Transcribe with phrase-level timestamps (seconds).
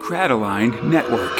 [0.00, 1.38] Crataline Network.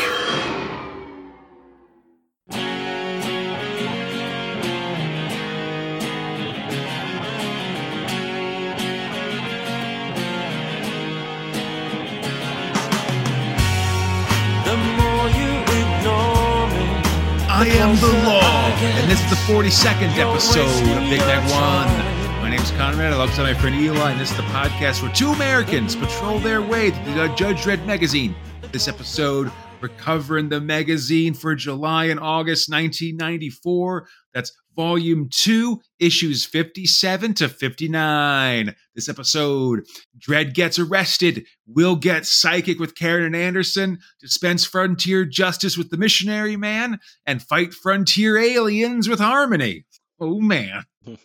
[17.50, 18.40] I am the law,
[18.80, 20.62] and this is the 42nd episode
[20.96, 22.18] of Big Bang One.
[22.40, 25.30] My name is Conrad, alongside my friend Eli, and this is the podcast where two
[25.30, 28.34] Americans patrol their way to the Judge Dredd magazine.
[28.70, 29.50] This episode,
[29.80, 34.06] we're covering the magazine for July and August 1994.
[34.34, 38.74] That's volume two, issues 57 to 59.
[38.94, 39.86] This episode,
[40.18, 45.96] Dredd gets arrested, Will get psychic with Karyn and Anderson, dispense frontier justice with the
[45.96, 49.86] missionary man, and fight frontier aliens with Harmony.
[50.20, 50.84] Oh man.
[51.06, 51.16] and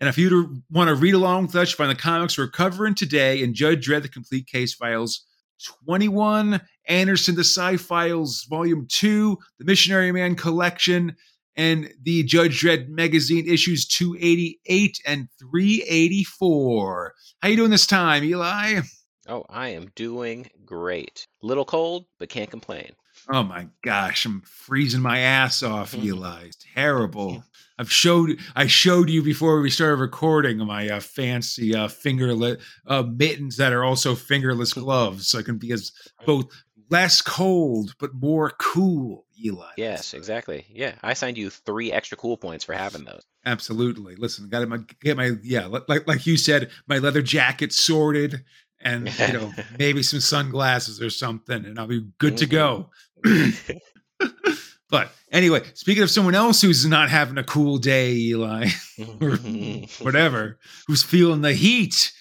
[0.00, 3.54] if you want to read along with us, find the comics we're covering today in
[3.54, 5.24] Judge Dredd, the complete case files
[5.64, 11.16] 21, Anderson, the Psi Files, Volume 2, the Missionary Man Collection,
[11.56, 17.14] and the Judge Dredd magazine issues 288 and 384.
[17.40, 18.80] How you doing this time, Eli?
[19.28, 21.26] Oh, I am doing great.
[21.42, 22.92] Little cold, but can't complain.
[23.32, 26.44] Oh my gosh, I'm freezing my ass off, Eli.
[26.46, 27.44] It's terrible.
[27.78, 33.02] I've showed I showed you before we started recording my uh, fancy uh, fingerless uh,
[33.02, 35.92] mittens that are also fingerless gloves, so I can be as
[36.24, 36.46] both
[36.90, 39.72] less cold but more cool, Eli.
[39.76, 40.66] Yes, exactly.
[40.70, 43.22] Yeah, I signed you three extra cool points for having those.
[43.44, 44.14] Absolutely.
[44.16, 48.44] Listen, got to get my yeah, like like you said, my leather jacket sorted,
[48.80, 52.90] and you know maybe some sunglasses or something, and I'll be good to go.
[54.90, 58.68] but anyway, speaking of someone else who's not having a cool day, Eli,
[59.20, 59.30] or
[60.00, 62.12] whatever, who's feeling the heat.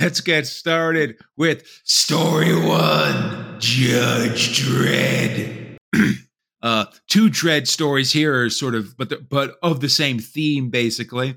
[0.00, 5.76] Let's get started with story one Judge Dredd.
[6.62, 10.70] uh, two Dredd stories here are sort of, but, the, but of the same theme,
[10.70, 11.36] basically.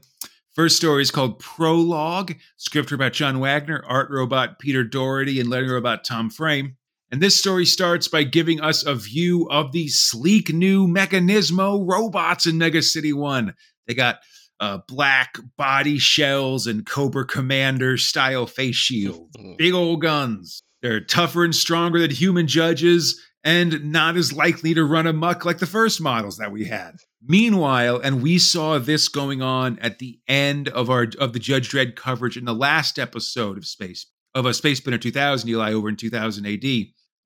[0.53, 5.73] First story is called Prologue, script about John Wagner, art robot Peter Doherty, and letter
[5.73, 6.77] robot Tom Frame.
[7.11, 12.45] And this story starts by giving us a view of the sleek new Mechanismo robots
[12.45, 13.53] in Mega City 1.
[13.87, 14.19] They got
[14.59, 20.63] uh, black body shells and Cobra Commander style face shields, big old guns.
[20.81, 25.59] They're tougher and stronger than human judges and not as likely to run amuck like
[25.59, 26.95] the first models that we had.
[27.23, 31.69] Meanwhile, and we saw this going on at the end of our of the Judge
[31.69, 35.89] Dredd coverage in the last episode of Space of a Space Spinner 2000 Eli over
[35.89, 36.63] in 2000 AD.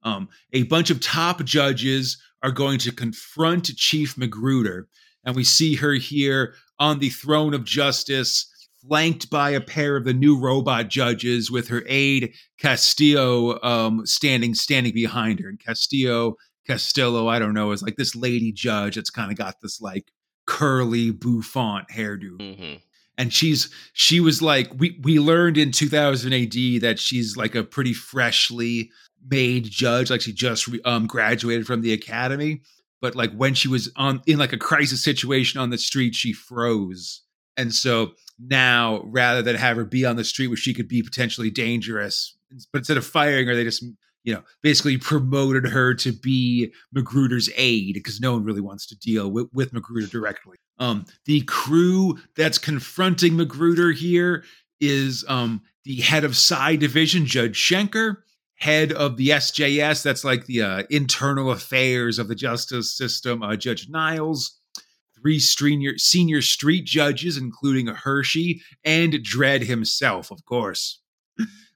[0.03, 4.83] Um, a bunch of top judges are going to confront Chief McGruder,
[5.25, 8.49] and we see her here on the throne of justice,
[8.87, 14.53] flanked by a pair of the new robot judges, with her aide Castillo um, standing
[14.53, 15.49] standing behind her.
[15.49, 16.35] And Castillo
[16.65, 20.11] Castillo, I don't know, is like this lady judge that's kind of got this like
[20.45, 22.37] curly bouffant hairdo.
[22.37, 22.75] Mm-hmm.
[23.17, 27.63] And she's she was like we we learned in 2000 AD that she's like a
[27.63, 28.91] pretty freshly
[29.27, 32.61] made judge, like she just um, graduated from the academy.
[33.01, 36.33] But like when she was on in like a crisis situation on the street, she
[36.33, 37.21] froze.
[37.55, 41.01] And so now, rather than have her be on the street where she could be
[41.01, 42.37] potentially dangerous,
[42.71, 43.83] but instead of firing her, they just
[44.23, 48.97] you know, basically promoted her to be McGruder's aide because no one really wants to
[48.97, 50.57] deal with, with McGruder directly.
[50.77, 54.43] Um, the crew that's confronting McGruder here
[54.79, 58.17] is um, the head of Psi Division, Judge Shenker,
[58.59, 63.55] head of the SJS, that's like the uh, internal affairs of the justice system, uh,
[63.55, 64.59] Judge Niles,
[65.19, 71.01] three senior, senior street judges, including Hershey, and Dredd himself, of course.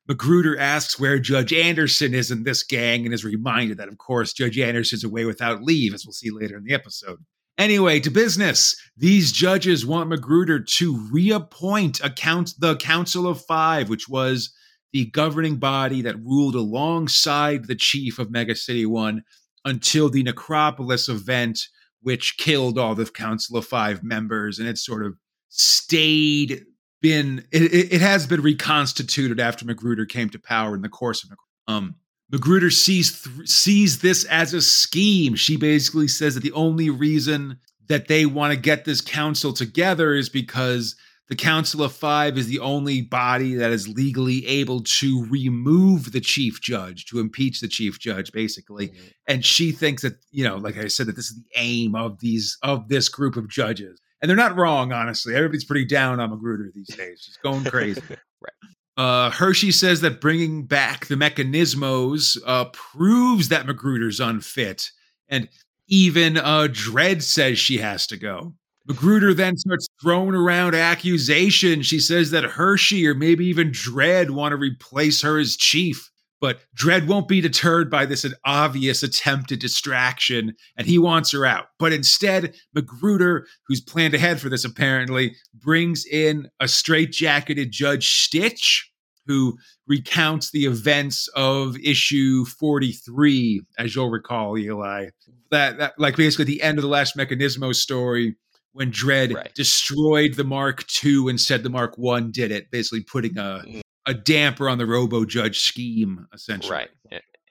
[0.10, 4.34] McGruder asks where Judge Anderson is in this gang and is reminded that, of course,
[4.34, 7.20] Judge Anderson's away without leave, as we'll see later in the episode.
[7.58, 8.76] Anyway, to business.
[8.98, 14.54] These judges want McGruder to reappoint count, the Council of Five, which was
[14.94, 19.24] the governing body that ruled alongside the chief of Mega City One
[19.66, 21.68] until the Necropolis event,
[22.02, 25.16] which killed all the Council of Five members, and it sort of
[25.50, 26.64] stayed
[27.02, 31.32] been it, it has been reconstituted after McGruder came to power in the course of
[31.68, 31.96] um
[32.32, 35.36] McGruder sees th- sees this as a scheme.
[35.36, 40.14] She basically says that the only reason that they want to get this council together
[40.14, 40.96] is because
[41.30, 46.20] the Council of Five is the only body that is legally able to remove the
[46.20, 48.90] chief judge, to impeach the chief judge, basically.
[48.90, 49.08] Mm-hmm.
[49.28, 52.20] And she thinks that, you know, like I said, that this is the aim of
[52.20, 54.00] these of this group of judges.
[54.22, 55.36] And they're not wrong, honestly.
[55.36, 57.22] Everybody's pretty down on McGruder these days.
[57.26, 58.02] She's going crazy.
[58.10, 58.72] right.
[58.96, 64.92] Uh, Hershey says that bringing back the mechanismos uh, proves that McGruder's unfit,
[65.28, 65.50] and
[65.88, 68.54] even uh, Dredd says she has to go.
[68.90, 71.86] McGruder then starts throwing around accusations.
[71.86, 76.10] She says that Hershey or maybe even Dredd want to replace her as chief.
[76.42, 81.46] But Dredd won't be deterred by this obvious attempt at distraction, and he wants her
[81.46, 81.68] out.
[81.80, 88.92] But instead, McGruder, who's planned ahead for this apparently, brings in a straitjacketed Judge Stitch,
[89.26, 89.58] who
[89.88, 95.12] recounts the events of issue 43, as you'll recall, Eli.
[95.50, 98.36] That, that like basically the end of the last Mechanismo story
[98.74, 99.54] when Dredd Right.
[99.56, 103.82] destroyed the Mark II and said the Mark One did it, basically putting a Mhm.
[104.06, 106.72] a damper on the Robo Judge scheme, essentially.
[106.74, 106.90] Right.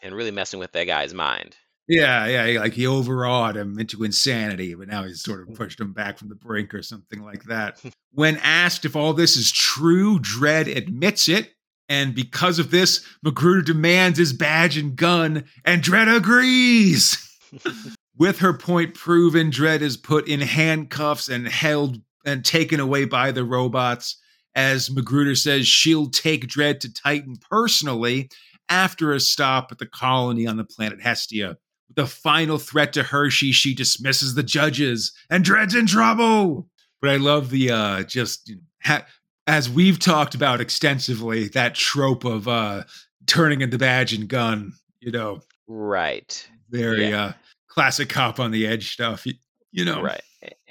[0.02, 1.56] And really messing with that guy's mind.
[1.88, 5.92] Yeah, yeah, like he overawed him into insanity, but now he's sort of pushed him
[5.92, 7.80] back from the brink or something like that.
[8.12, 11.54] when asked if all this is true, Dredd admits it.
[11.88, 17.18] And because of this, McGruder demands his badge and gun, and Dredd agrees.
[18.18, 23.32] With her point proven, Dredd is put in handcuffs and held and taken away by
[23.32, 24.16] the robots.
[24.54, 28.28] As McGruder says, she'll take Dredd to Titan personally
[28.68, 31.56] after a stop at the colony on the planet Hestia.
[31.88, 36.68] With the final threat to Hershey, she dismisses the judges, and Dredd's in trouble.
[37.00, 39.06] But I love the uh just you know, ha-
[39.46, 42.84] as we've talked about extensively, that trope of uh
[43.26, 46.46] turning in the badge and gun, you know, Right.
[46.70, 47.24] very Yeah.
[47.24, 47.32] uh
[47.72, 49.26] classic cop on the edge stuff.
[49.26, 49.34] You,
[49.70, 50.20] you know, Right.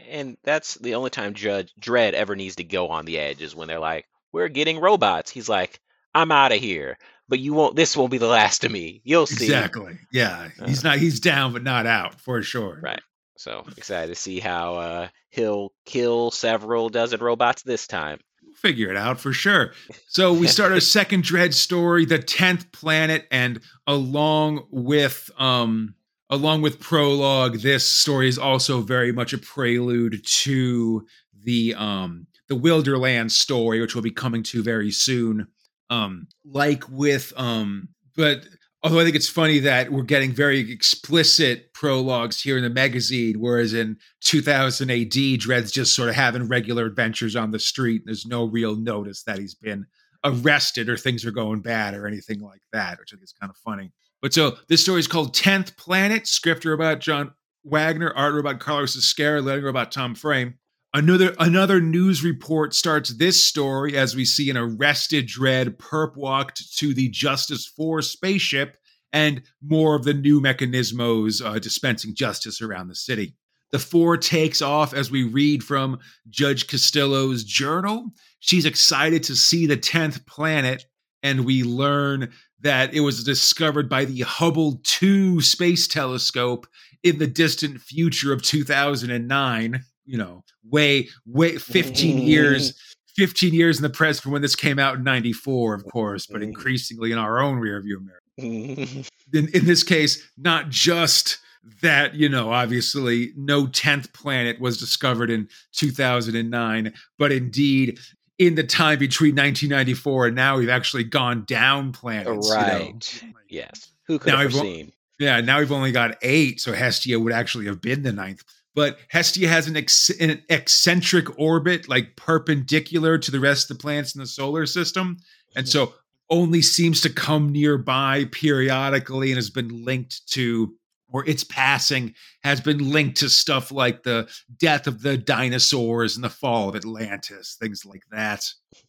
[0.10, 3.56] And that's the only time Judge Dredd ever needs to go on the edge is
[3.56, 5.80] when they're like, "We're getting robots." He's like,
[6.14, 6.98] "I'm out of here."
[7.30, 7.78] But you won't.
[7.78, 9.00] This won't be the last of me.
[9.06, 9.46] You'll see.
[9.46, 9.98] Exactly.
[10.12, 10.50] Yeah.
[10.66, 12.82] He's Uh, not he's down but not out for sure.
[12.84, 13.00] Right.
[13.38, 18.20] So excited to see how uh, he'll kill several dozen robots this time.
[18.58, 19.72] figure it out for sure.
[20.10, 25.96] So we start our second Dredd story, the 10th planet and along with um
[26.32, 31.06] along with prologue this story is also very much a prelude to
[31.44, 35.48] the um the Wilderland story which we'll be coming to very soon.
[35.90, 38.46] Um like with um but
[38.82, 43.40] although I think it's funny that we're getting very explicit prologues here in the magazine
[43.40, 48.02] whereas in 2000 AD, Dredd's just sort of having regular adventures on the street.
[48.02, 49.86] And there's no real notice that he's been
[50.24, 53.50] arrested or things are going bad or anything like that, which I think is kind
[53.50, 53.92] of funny.
[54.22, 57.34] But so this story is called 10th Planet, scripter about John
[57.64, 60.56] Wagner, art about Carlos Ezquerra, letter about Tom Frame.
[60.94, 66.78] Another another news report starts this story as we see an arrested Dredd perp walked
[66.78, 68.78] to the Justice 4 spaceship
[69.14, 73.36] and more of the new mechanismos uh, dispensing justice around the city.
[73.72, 78.12] The four takes off as we read from Judge Castillo's journal.
[78.40, 80.86] She's excited to see the 10th planet,
[81.24, 82.32] and we learn
[82.62, 86.68] that it was discovered by the Hubble 2 space telescope
[87.04, 89.84] in the distant future of 2009.
[90.06, 92.28] You know, way, way 15 mm-hmm.
[92.28, 92.80] years.
[93.18, 96.36] 15 years in the press from when this came out in 94, of course, but
[96.36, 96.44] mm-hmm.
[96.44, 99.02] increasingly in our own rearview mirror mm-hmm.
[99.34, 101.40] in, in this case, not just
[101.82, 108.00] that, you know, obviously no 10th planet was discovered in 2009, but indeed
[108.42, 112.50] in the time between 1994 and now we've actually gone down planets.
[112.50, 112.62] you know.
[112.62, 113.24] right.
[113.24, 113.92] Oh yes.
[114.08, 114.92] Who could Now have foreseen?
[115.20, 118.44] Yeah, now we've only got eight, so Hestia would actually have been the ninth.
[118.74, 123.82] But Hestia has an, ex- an eccentric orbit, like perpendicular to the rest of the
[123.82, 125.18] planets in the solar system,
[125.56, 125.70] and hmm.
[125.70, 125.94] so
[126.32, 130.74] only seems to come nearby periodically, and has been linked to,
[131.12, 132.14] or its passing
[132.44, 136.76] has been linked to stuff like the death of the dinosaurs and the fall of
[136.76, 138.46] Atlantis, things like that.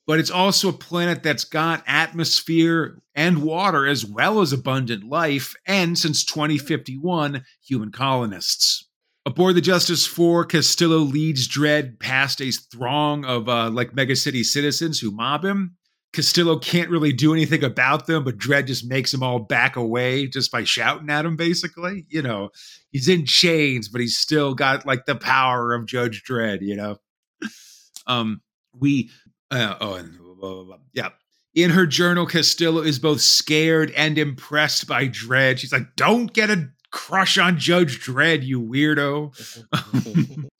[0.07, 5.55] But it's also a planet that's got atmosphere and water as well as abundant life,
[5.67, 8.89] and since 2051, human colonists.
[9.25, 14.99] Aboard the Justice 4, Castillo leads Dredd past a throng of uh, like megacity citizens
[14.99, 15.77] who mob him.
[16.13, 20.27] Castillo can't really do anything about them, but Dredd just makes them all back away
[20.27, 22.05] just by shouting at him, basically.
[22.09, 22.51] You know,
[22.91, 26.97] he's in chains, but he's still got like the power of Judge Dredd, you know?
[28.07, 28.43] Um,
[28.79, 29.11] we,
[29.51, 30.77] uh, oh, and blah, blah, blah.
[30.93, 31.11] yeah.
[31.55, 35.59] In her journal, Castillo is both scared and impressed by Dredd.
[35.59, 39.35] She's like, don't get a crush on Judge Dredd, you weirdo.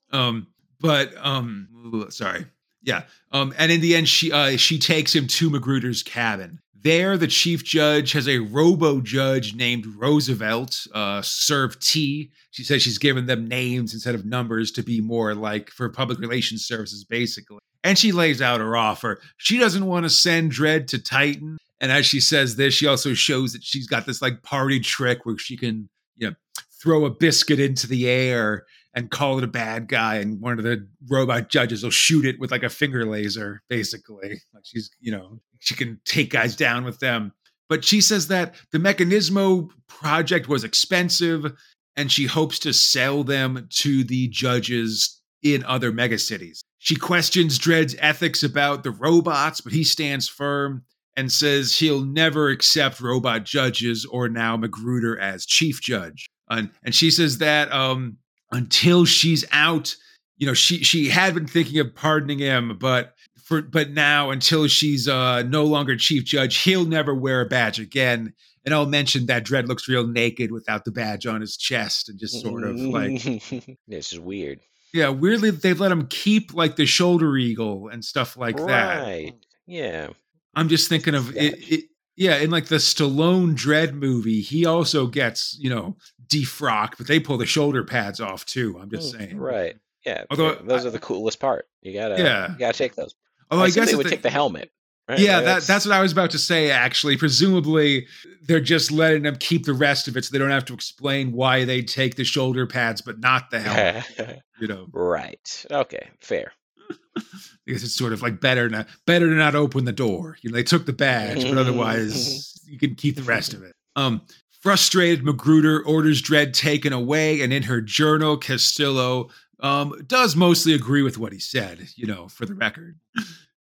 [0.13, 0.47] um,
[0.81, 2.47] but um, sorry,
[2.83, 3.05] yeah.
[3.31, 6.59] Um, and in the end, she uh, she takes him to McGruder's cabin.
[6.75, 12.33] There, the chief judge has a robo judge named Roosevelt uh, serve tea.
[12.51, 16.19] She says she's given them names instead of numbers to be more like for public
[16.19, 17.61] relations services, basically.
[17.85, 19.21] and she lays out her offer.
[19.37, 21.59] She doesn't want to send Dredd to Titan.
[21.81, 25.25] And as she says this, she also shows that she's got this like party trick
[25.27, 26.37] where she can, you know,
[26.81, 30.17] throw a biscuit into the air and call it a bad guy.
[30.17, 34.41] And one of the robot judges will shoot it with like a finger laser, basically.
[34.53, 37.33] Like she's, you know, she can take guys down with them.
[37.69, 41.53] But she says that the Mechanismo project was expensive
[41.97, 46.61] and she hopes to sell them to the judges in other megacities.
[46.79, 50.85] She questions Dredd's ethics about the robots, but he stands firm
[51.17, 56.27] and says he'll never accept robot judges or now McGruder as chief judge.
[56.49, 58.19] And, and she says that um,
[58.53, 59.97] until she's out,
[60.37, 64.69] you know, she she had been thinking of pardoning him, but for but now until
[64.69, 68.35] she's uh, no longer chief judge, he'll never wear a badge again.
[68.65, 72.19] And I'll mention that Dredd looks real naked without the badge on his chest and
[72.19, 73.21] just sort of like
[73.89, 74.61] this is weird.
[74.95, 79.03] Yeah, weirdly they've let him keep like the shoulder eagle and stuff like that.
[79.03, 79.33] Right.
[79.67, 80.09] Yeah.
[80.55, 81.85] I'm just thinking of it, it,
[82.17, 85.97] yeah, in like the Stallone Dredd movie, he also gets, you know,
[86.33, 88.79] defrocked, but they pull the shoulder pads off too.
[88.81, 89.37] I'm just Mm, saying.
[89.39, 89.77] Right.
[90.07, 90.25] Yeah.
[90.31, 91.67] Although those I- are the coolest part.
[91.83, 92.53] You gotta Yeah.
[92.53, 93.15] you gotta take those.
[93.51, 94.71] Although I, I, guess they would they- take the helmet.
[95.09, 95.19] Right?
[95.19, 96.71] Yeah, Like, that, that's what I was about to say.
[96.71, 98.07] Actually, presumably
[98.47, 101.33] they're just letting them keep the rest of it, so they don't have to explain
[101.33, 104.05] why they take the shoulder pads but not the helmet.
[104.61, 105.67] you know, right.
[105.73, 106.09] Okay.
[106.21, 106.53] Fair.
[107.67, 110.37] because it's sort of like better not better to not open the door.
[110.43, 113.75] You know, they took the badge, but otherwise you can keep the rest of it.
[113.97, 114.23] Um,
[114.63, 119.29] frustrated, McGruder orders Dredd taken away, and in her journal, Castillo
[119.61, 121.89] um, does mostly agree with what he said.
[121.97, 122.99] You know, for the record.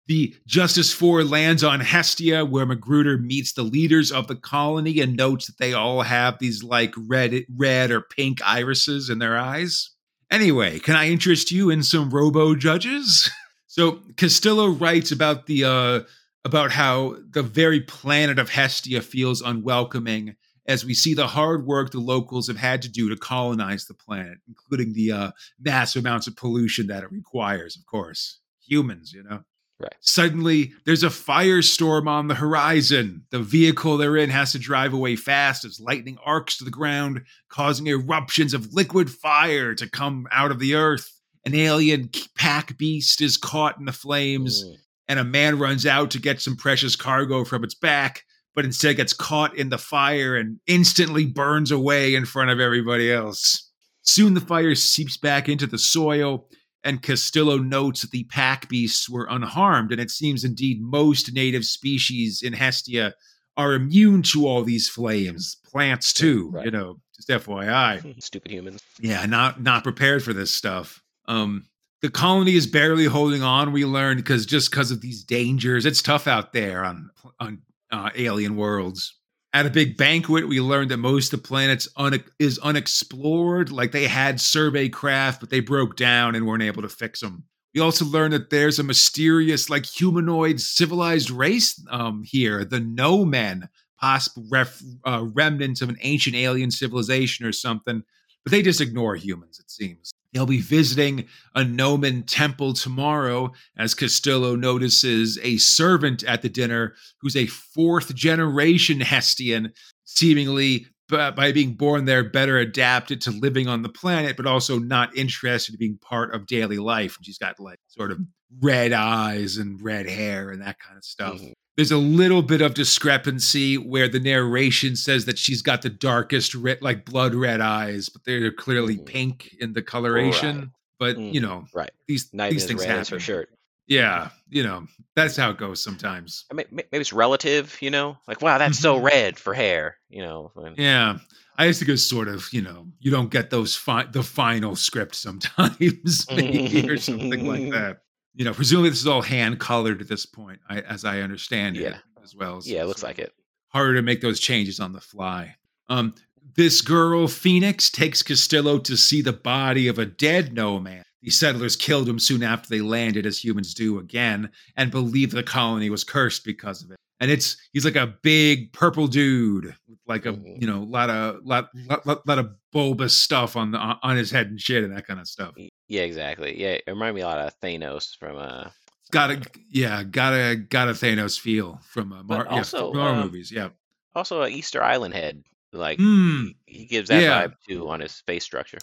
[0.09, 5.16] The Justice Four lands on Hestia, where McGruder meets the leaders of the colony and
[5.16, 9.90] notes that they all have these like red, red or pink irises in their eyes.
[10.30, 13.30] Anyway, can I interest you in some robo judges?
[13.73, 16.00] So Castillo writes about the uh,
[16.44, 20.37] about how the very planet of Hestia feels unwelcoming
[20.73, 23.95] as we see the hard work the locals have had to do to colonize the
[23.95, 27.76] planet, including the uh, massive amounts of pollution that it requires.
[27.76, 29.41] Of course, humans, you know.
[29.79, 29.95] Right.
[30.00, 33.25] Suddenly, there's a firestorm on the horizon.
[33.31, 37.23] The vehicle they're in has to drive away fast as lightning arcs to the ground,
[37.49, 41.11] causing eruptions of liquid fire to come out of the earth.
[41.45, 44.76] An alien pack beast is caught in the flames, Mm.
[45.09, 48.23] and a man runs out to get some precious cargo from its back,
[48.54, 53.11] but instead gets caught in the fire and instantly burns away in front of everybody
[53.12, 53.71] else.
[54.02, 56.49] Soon the fire seeps back into the soil,
[56.85, 61.64] and Castillo notes that the pack beasts were unharmed, and it seems indeed most native
[61.64, 63.14] species in Hestia
[63.56, 65.56] are immune to all these flames.
[65.71, 66.64] Plants too, Right.
[66.64, 68.21] you know, just FYI.
[68.23, 68.82] Stupid humans.
[69.00, 71.00] Yeah, not not prepared for this stuff.
[71.28, 71.66] Um,
[72.00, 73.71] the colony is barely holding on.
[73.71, 77.62] We learned because just because of these dangers, it's tough out there on on
[77.93, 79.17] uh, alien worlds.
[79.55, 83.71] At a big banquet, we learned that most of the planet's un- is unexplored.
[83.71, 87.45] Like they had survey craft, but they broke down and weren't able to fix them.
[87.75, 93.25] We also learned that there's a mysterious, like humanoid civilized race um, here, the No
[93.25, 93.69] Men,
[94.01, 98.03] possible ref- uh, remnants of an ancient alien civilization or something
[98.45, 100.13] but they just ignore humans, it seems.
[100.33, 106.95] They'll be visiting a Noman temple tomorrow as Castillo notices a servant at the dinner
[107.21, 109.73] who's a fourth generation Hestian,
[110.05, 115.15] seemingly by being born there better adapted to living on the planet, but also not
[115.15, 117.17] interested in being part of daily life.
[117.19, 118.19] And she's got like sort of
[118.61, 121.53] red eyes and red hair and that kind of stuff Mhm.
[121.76, 126.55] There's a little bit of discrepancy where the narration says that she's got the darkest
[126.55, 129.07] red, like blood red eyes, but they're clearly Mhm.
[129.07, 130.59] pink in the coloration.
[130.59, 130.69] Right.
[130.99, 131.35] But Mhm.
[131.35, 131.91] you know, Right.
[132.07, 133.17] these Not these things as red as happen.
[133.19, 133.49] her shirt.
[133.88, 134.87] Yeah, you know,
[135.17, 136.45] that's how it goes sometimes.
[136.50, 138.17] I mean, maybe it's relative, you know?
[138.29, 139.02] Like, wow, that's so Mhm.
[139.05, 140.52] red for hair, you know?
[140.57, 141.19] and- Yeah,
[141.59, 144.76] I used to go sort of, you know, you don't get those fi- the final
[144.76, 148.02] script sometimes, maybe or something like that.
[148.35, 151.77] You know, presumably this is all hand colored at this point, I, as I understand
[151.77, 151.99] it, Yeah.
[152.23, 152.61] as well.
[152.65, 153.33] Yeah, it looks so- like it.
[153.69, 155.57] harder to make those changes on the fly.
[155.89, 156.15] Um,
[156.57, 161.03] this girl, Phoenix, takes Castillo to see the body of a dead no man.
[161.23, 165.43] The settlers killed him soon after they landed, as humans do again, and believe the
[165.43, 166.99] colony was cursed because of it.
[167.23, 170.61] And it's he's like a big purple dude with like a Mhm.
[170.61, 174.31] you know lot of lot lot, lot, lot of bulbous stuff on the on his
[174.33, 175.55] head and shit and that kind of stuff.
[175.88, 176.61] Yeah, exactly.
[176.61, 178.71] Yeah, it reminded me a lot of Thanos from uh
[179.12, 182.97] Got a yeah, got a got a Thanos feel from uh, Mar- But yeah, from
[182.97, 183.52] Marvel um, movies.
[183.52, 183.69] Yeah.
[184.17, 185.45] also a Easter Island head.
[185.73, 187.47] Like he, he gives that Yeah.
[187.47, 188.79] vibe too on his face structure.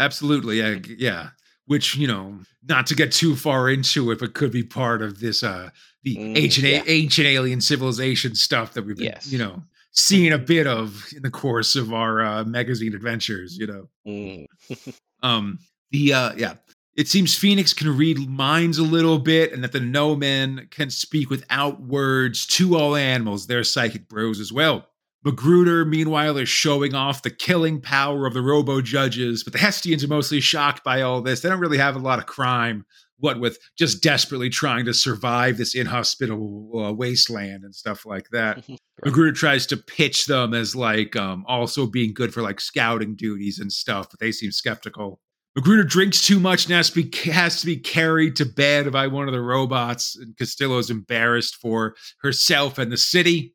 [0.00, 1.28] Absolutely, yeah, yeah.
[1.66, 5.20] Which you know, not to get too far into it, but could be part of
[5.20, 5.70] this uh
[6.02, 6.82] the Mm, ancient yeah.
[6.86, 9.26] ancient alien civilization stuff that we've been, Yes.
[9.32, 13.56] you know, seeing a bit of in the course of our uh, magazine adventures.
[13.56, 14.46] You know, Mm,
[15.22, 15.58] um,
[15.90, 16.54] the uh, yeah.
[16.96, 20.90] It seems Phoenix can read minds a little bit, and that the No Men can
[20.90, 23.48] speak without words to all animals.
[23.48, 24.86] They're psychic bros as well.
[25.24, 30.04] McGruder, meanwhile, is showing off the killing power of the robo judges, but the Hestians
[30.04, 31.40] are mostly shocked by all this.
[31.40, 32.84] They don't really have a lot of crime,
[33.18, 38.64] what with just desperately trying to survive this inhospitable uh, wasteland and stuff like that.
[39.04, 43.58] McGruder tries to pitch them as like um, also being good for like scouting duties
[43.58, 45.20] and stuff, but they seem skeptical.
[45.56, 49.06] McGruder drinks too much and has to be has to be carried to bed by
[49.06, 53.54] one of the robots, and Castillo is embarrassed for herself and the city.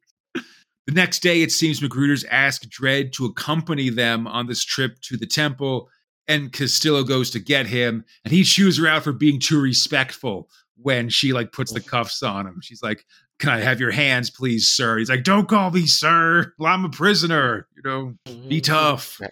[0.89, 5.17] The next day, it seems McGruder's asked Dredd to accompany them on this trip to
[5.17, 5.87] the temple,
[6.27, 10.49] and Castillo goes to get him, and he chews her out for being too respectful
[10.77, 12.59] when she like puts the cuffs on him.
[12.63, 13.05] She's like,
[13.37, 16.53] "Can I have your hands, please, sir?" He's like, "Don't call me sir.
[16.59, 17.67] I'm a prisoner.
[17.75, 18.15] You know,
[18.47, 19.21] be tough."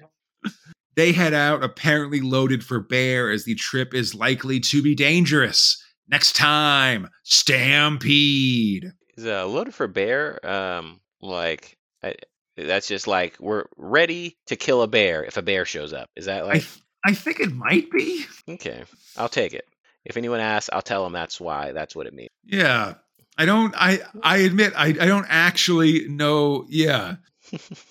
[0.96, 5.84] They head out, apparently loaded for bear, as the trip is likely to be dangerous.
[6.08, 8.92] Next time, Stampede.
[9.16, 10.44] Is uh, loaded for bear?
[10.44, 12.16] Um, like I,
[12.56, 16.10] that's just like we're ready to kill a bear if a bear shows up.
[16.16, 16.68] Is that I, like
[17.06, 18.26] I think it might be.
[18.50, 18.84] okay?
[19.16, 19.66] I'll take it.
[20.06, 21.72] If anyone asks, I'll tell them that's why.
[21.74, 22.30] That's what it means.
[22.46, 22.96] Yeah.
[23.38, 26.66] I don't I I admit I, I don't actually know.
[26.70, 27.18] Yeah.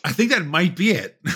[0.04, 1.18] I think that might be it.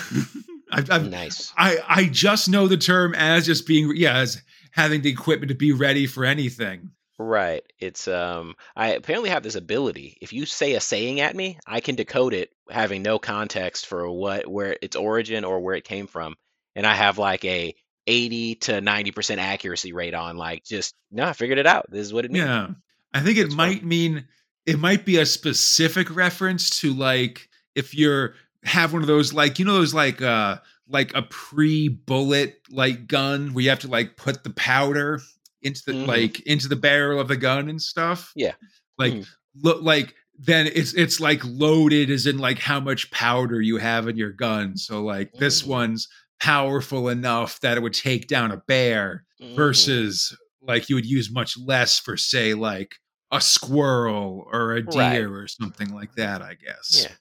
[0.71, 1.53] I've, I've Nice.
[1.57, 5.55] I I just know the term as just being yeah, as having the equipment to
[5.55, 6.91] be ready for anything.
[7.23, 7.63] Right.
[7.79, 10.17] It's um I apparently have this ability.
[10.21, 14.09] If you say a saying at me, I can decode it having no context for
[14.09, 16.35] what where its origin or where it came from.
[16.75, 17.75] And I have like a
[18.07, 21.85] 80 to 90% accuracy rate on like just no, I figured it out.
[21.91, 22.45] This is what it means.
[22.45, 22.69] Yeah.
[23.13, 23.69] I think it That's fun.
[23.69, 24.27] might mean
[24.65, 29.59] it might be a specific reference to like if you're have one of those like
[29.59, 34.17] you know those like uh like a pre-bullet like gun where you have to like
[34.17, 35.21] put the powder
[35.63, 36.07] into the Mhm.
[36.07, 38.31] like into the barrel of the gun and stuff.
[38.35, 38.53] Yeah.
[38.97, 39.27] Like Mhm.
[39.55, 44.07] look like then it's it's like loaded as in like how much powder you have
[44.07, 44.75] in your gun.
[44.77, 45.67] So like this Mm.
[45.67, 46.07] one's
[46.39, 49.55] powerful enough that it would take down a bear Mhm.
[49.55, 52.95] versus like you would use much less for say like
[53.31, 55.13] a squirrel or a Right.
[55.13, 57.15] deer or something like that i guess Yeah.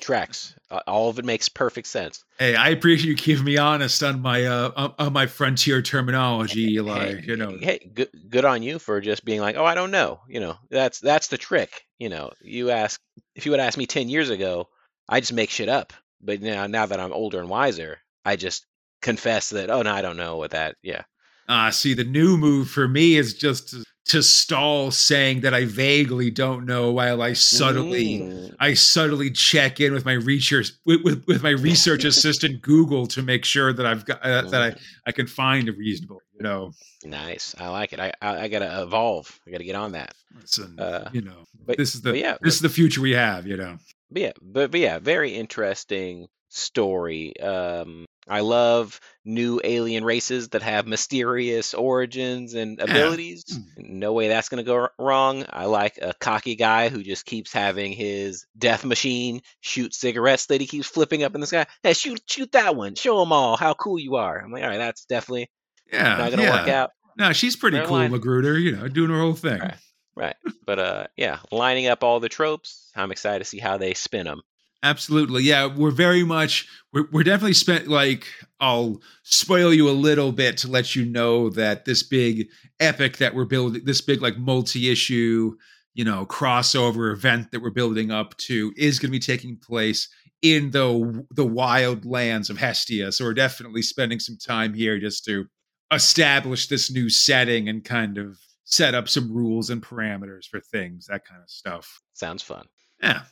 [0.00, 0.54] Tracks.
[0.70, 2.24] Uh, all of it makes perfect sense.
[2.38, 7.18] hey i appreciate you keeping me honest on my uh on, my frontier terminology like
[7.18, 9.90] hey, you know hey, good good on you for just being like, "Oh, I don't
[9.90, 11.82] know." You know, that's that's the trick.
[11.98, 13.00] You know, you ask
[13.34, 14.68] if you would ask me 10 years ago,
[15.08, 15.92] I just make shit up.
[16.20, 18.66] But now now that I'm older and wiser, I just
[19.02, 21.02] confess that, "Oh, no, I don't know what that." Yeah.
[21.48, 25.64] uh see the new move for me is just to, to stall saying that i
[25.64, 28.54] vaguely don't know while i subtly Mm.
[28.58, 33.22] I subtly check in with my research with, with, with my research assistant Google to
[33.22, 34.80] make sure that I've got uh, that I, Mm.
[35.06, 36.72] I can find a reasonable, you know,
[37.04, 37.54] Nice.
[37.58, 38.00] I like it.
[38.00, 39.38] I I, I got to evolve.
[39.46, 40.14] I got to get on that.
[40.40, 43.46] listen, Uh, you know, But this is the yeah, this is the future we have,
[43.46, 43.76] you know.
[44.10, 47.38] But yeah, but, but yeah, very interesting story.
[47.40, 53.44] Um, I love new alien races that have mysterious origins and abilities.
[53.76, 55.44] No way that's gonna go wrong.
[55.48, 60.60] I like a cocky guy who just keeps having his death machine shoot cigarettes that
[60.60, 61.66] he keeps flipping up in the sky.
[61.82, 62.94] Hey, shoot, shoot that one.
[62.96, 64.38] Show them all how cool you are.
[64.42, 65.48] I'm like, all right, that's definitely
[65.92, 66.60] Yeah, not gonna yeah.
[66.60, 66.90] work out.
[67.16, 68.12] No, she's pretty cool, mind.
[68.12, 68.60] McGruder.
[68.60, 69.60] You know, doing her whole thing.
[69.60, 69.74] Right.
[70.16, 70.36] Right.
[70.64, 72.90] But uh, yeah, lining up all the tropes.
[72.96, 74.40] I'm excited to see how they spin them.
[74.82, 75.66] Absolutely, yeah.
[75.66, 78.26] We're very much we're we're definitely spent like
[78.60, 83.34] I'll spoil you a little bit to let you know that this big epic that
[83.34, 85.56] we're building, this big like multi-issue,
[85.94, 90.08] you know, crossover event that we're building up to is going to be taking place
[90.42, 93.12] in the the wild lands of Hestia.
[93.12, 95.46] So we're definitely spending some time here just to
[95.92, 101.06] establish this new setting and kind of set up some rules and parameters for things,
[101.06, 102.00] that kind of stuff.
[102.14, 102.66] Sounds fun.
[103.02, 103.22] Yeah.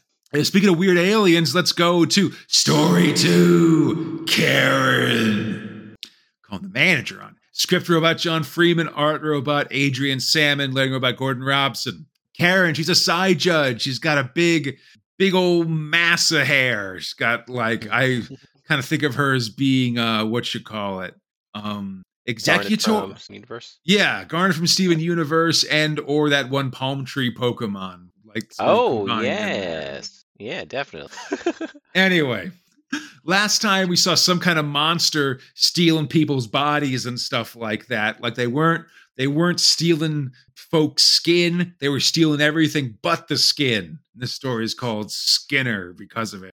[0.43, 5.95] Speaking of weird aliens, let's go to story two Karyn.
[6.43, 7.37] Calling the manager on.
[7.53, 12.07] Script robot John Freeman, art robot Adrian Salmon, learning robot Gordon Robson.
[12.39, 13.83] Karyn, she's a side judge.
[13.83, 14.77] She's got a big,
[15.19, 16.99] big old mass of hair.
[16.99, 18.23] She's got like, I
[18.69, 21.15] kind of think of her as being, uh, what you call it?
[21.55, 23.15] Um, executor.
[23.29, 23.79] Universe.
[23.85, 28.09] Yeah, Garnet from Steven Universe and or that one palm tree Pokemon.
[28.27, 29.23] Like Oh there.
[29.23, 31.17] yes, yeah, definitely.
[31.95, 32.51] Anyway,
[33.25, 38.21] last time we saw some kind of monster stealing people's bodies and stuff like that.
[38.21, 38.85] Like they weren't
[39.17, 44.01] they weren't stealing folks' skin; they were stealing everything but the skin.
[44.17, 46.51] This story is called Skinner because of it.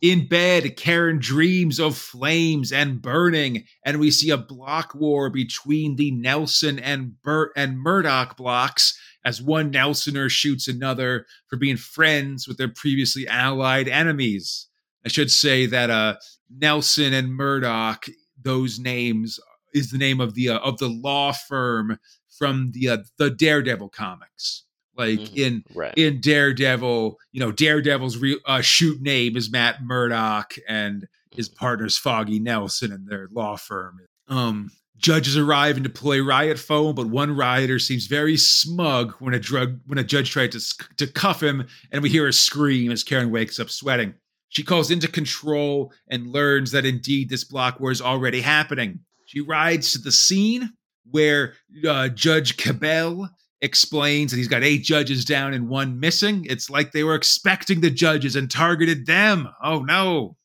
[0.00, 5.96] In bed, Karyn dreams of flames and burning, and we see a block war between
[5.96, 12.48] the Nelson and Burt and Murdoch blocks as one Nelsoner shoots another for being friends
[12.48, 14.68] with their previously allied enemies.
[15.04, 16.16] I should say that uh,
[16.50, 18.06] Nelson and Murdoch,
[18.42, 19.38] those names
[19.74, 21.98] is the name of the uh, of the law firm
[22.38, 24.64] from the uh, the Daredevil comics.
[24.96, 25.92] Like mm, in right.
[25.94, 31.58] in Daredevil, you know, Daredevil's re- uh, shoot name is Matt Murdock, and his mm-hmm.
[31.58, 33.98] partner's Foggy Nelson, and their law firm.
[34.26, 39.38] Um, judges arrive and deploy riot foam, but one rioter seems very smug when a
[39.38, 40.60] drug when a judge tried to
[40.96, 44.14] to cuff him, and we hear a scream as Karyn wakes up sweating.
[44.50, 49.00] She calls into control and learns that indeed this block war is already happening.
[49.26, 50.72] She rides to the scene
[51.10, 51.54] where
[51.86, 53.28] uh, Judge Cabell
[53.60, 56.46] explains that he's got eight judges down and one missing.
[56.48, 59.48] It's like they were expecting the judges and targeted them.
[59.62, 60.36] Oh no.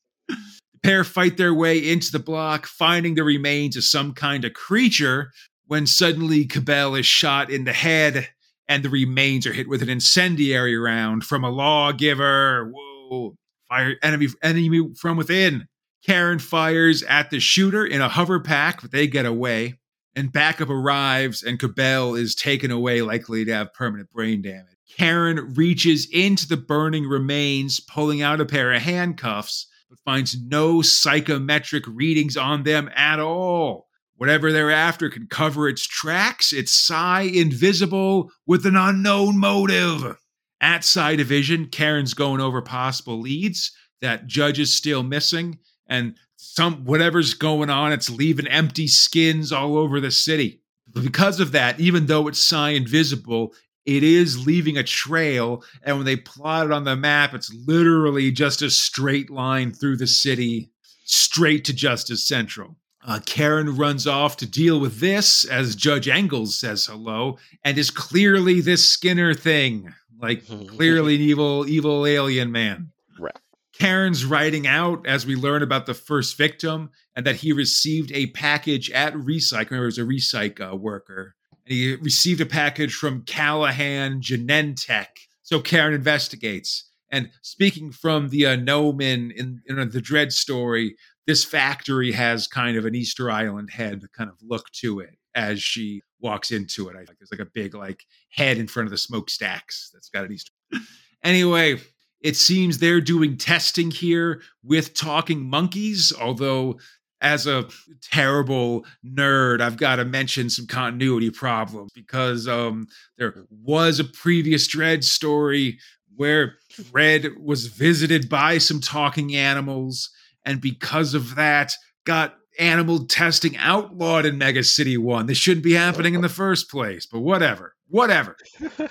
[0.84, 5.32] Pair fight their way into the block, finding the remains of some kind of creature
[5.66, 8.28] when suddenly Cabell is shot in the head
[8.68, 12.70] and the remains are hit with an incendiary round from a lawgiver.
[12.70, 13.34] Whoa.
[13.66, 15.68] Fire enemy enemy from within.
[16.06, 19.78] Karyn fires at the shooter in a hover pack, but they get away
[20.14, 24.76] and backup arrives and Cabell is taken away, likely to have permanent brain damage.
[24.98, 30.82] Karyn reaches into the burning remains, pulling out a pair of handcuffs, but finds no
[30.82, 33.88] psychometric readings on them at all.
[34.16, 36.52] Whatever they're after can cover its tracks.
[36.52, 40.16] It's Psi invisible with an unknown motive.
[40.60, 46.84] At Psi Division, Karyn's going over possible leads that Judge is still missing, and some
[46.84, 50.60] whatever's going on, it's leaving empty skins all over the city.
[50.92, 53.52] Because of that, even though it's Psi invisible,
[53.86, 55.62] it is leaving a trail.
[55.82, 59.98] And when they plot it on the map, it's literally just a straight line through
[59.98, 60.70] the city,
[61.04, 62.76] straight to Justice Central.
[63.06, 67.90] Uh, Karyn runs off to deal with this as Judge Engels says hello and is
[67.90, 72.92] clearly this Skinner thing, like clearly an evil, evil alien man.
[73.18, 73.36] Right.
[73.78, 78.28] Karyn's writing out as we learn about the first victim and that he received a
[78.28, 79.70] package at Recycle.
[79.70, 81.34] Remember, was a Recycle uh, worker.
[81.66, 85.06] And he received a package from Callahan Genentech.
[85.42, 86.90] So Karyn investigates.
[87.10, 89.32] And speaking from the uh, in,
[89.66, 90.96] in the Dredd story,
[91.26, 95.62] this factory has kind of an Easter Island head kind of look to it as
[95.62, 96.96] she walks into it.
[96.96, 100.24] I think there's like a big like head in front of the smokestacks that's got
[100.24, 100.52] an Easter.
[101.22, 101.80] anyway,
[102.20, 106.78] it seems they're doing testing here with talking monkeys, although
[107.24, 107.66] as a
[108.02, 114.68] terrible nerd, I've got to mention some continuity problems because um, there was a previous
[114.68, 115.78] Dredd story
[116.16, 120.10] where Dredd was visited by some talking animals,
[120.44, 121.72] and because of that,
[122.04, 125.26] got animal testing outlawed in Mega City 1.
[125.26, 127.74] This shouldn't be happening in the first place, but whatever.
[127.88, 128.36] Whatever.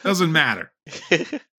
[0.03, 0.71] Doesn't matter.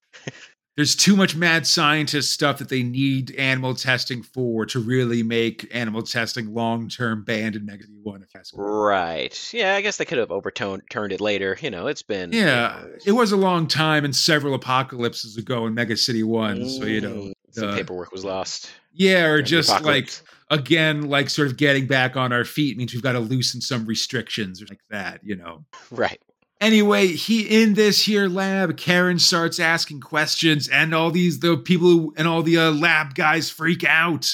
[0.76, 5.68] there's too much mad scientist stuff that they need animal testing for to really make
[5.72, 8.24] animal testing long term banned in Mega City One.
[8.54, 9.50] Right.
[9.52, 11.56] Yeah, I guess they could have overturned turned it later.
[11.60, 12.32] You know, it's been.
[12.32, 16.22] Yeah, you know, it was a long time and several apocalypses ago in Mega City
[16.22, 16.60] One.
[16.60, 18.70] Mm, so you know, mm, the paperwork was lost.
[18.92, 20.10] Yeah, or just like
[20.50, 23.86] again, like sort of getting back on our feet means we've got to loosen some
[23.86, 25.20] restrictions or like that.
[25.22, 25.64] You know.
[25.90, 26.20] Right.
[26.60, 31.88] Anyway, he in this here lab, Karyn starts asking questions, and all these the people
[31.88, 34.30] who, and all the uh, lab guys freak out.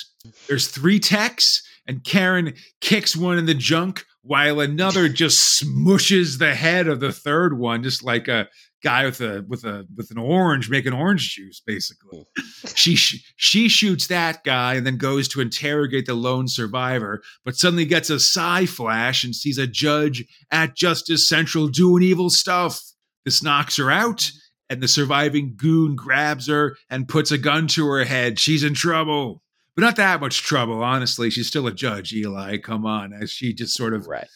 [0.46, 6.54] There's three techs, and Karen kicks one in the junk while another just smushes the
[6.54, 8.48] head of the third one, just like a
[8.82, 12.26] guy with a with a with an orange making orange juice basically.
[12.36, 12.46] Hmm.
[12.74, 17.84] She she shoots that guy and then goes to interrogate the lone survivor but suddenly
[17.84, 22.80] gets a psi flash and sees a judge at justice central doing evil stuff.
[23.24, 24.30] This knocks her out
[24.68, 28.38] and the surviving goon grabs her and puts a gun to her head.
[28.38, 29.42] She's in trouble.
[29.74, 31.28] But not that much trouble honestly.
[31.30, 32.56] She's still a judge eli.
[32.58, 34.28] Come on as she just sort of right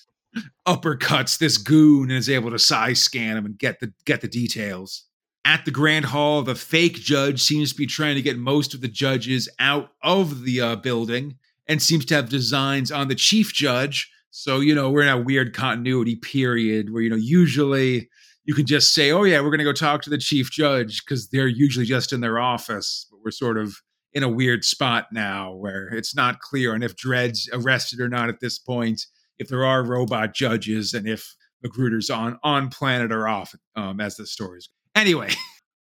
[0.67, 4.29] uppercuts this goon and is able to size scan him and get the get the
[4.29, 5.05] details.
[5.45, 8.81] At the Grand Hall, the fake judge seems to be trying to get most of
[8.81, 11.37] the judges out of the uh, building
[11.69, 14.11] and seems to have designs on the chief judge.
[14.31, 18.09] So, you know, we're in a weird continuity period where, you know, usually
[18.45, 21.05] you can just say, oh, yeah, we're going to go talk to the chief judge
[21.05, 23.07] because they're usually just in their office.
[23.11, 23.77] But we're sort of
[24.13, 28.29] in a weird spot now where it's not clear on if Dredd's arrested or not
[28.29, 29.07] at this point,
[29.39, 34.17] if there are robot judges, and if McGruder's on on planet or off um, as
[34.17, 34.69] the stories.
[34.95, 35.31] Anyway,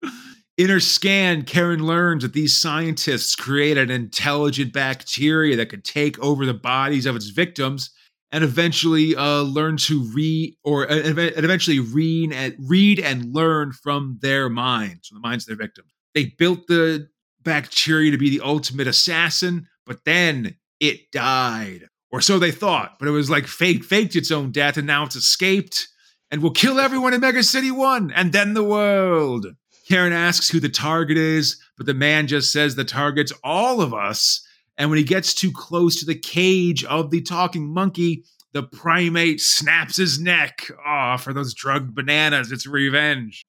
[0.57, 6.19] in her scan, Karyn learns that these scientists created an intelligent bacteria that could take
[6.19, 7.91] over the bodies of its victims
[8.33, 13.73] and eventually uh, learn to read or uh, and eventually read and read and learn
[13.73, 15.89] from their minds, from the minds of their victims.
[16.15, 17.09] They built the
[17.43, 21.89] bacteria to be the ultimate assassin, but then it died.
[22.15, 25.03] Or so they thought, but it was like fake, faked its own death, and now
[25.03, 25.89] it's escaped
[26.31, 29.47] and will kill everyone in Mega City 1 and then the world.
[29.91, 33.93] Karyn asks who the target is, but the man just says the target's all of
[33.93, 34.47] us.
[34.79, 38.23] And when he gets too close to the cage of the talking monkey,
[38.53, 40.71] the primate snaps his neck.
[40.87, 43.45] Ah, oh, for those drugged bananas, it's revenge.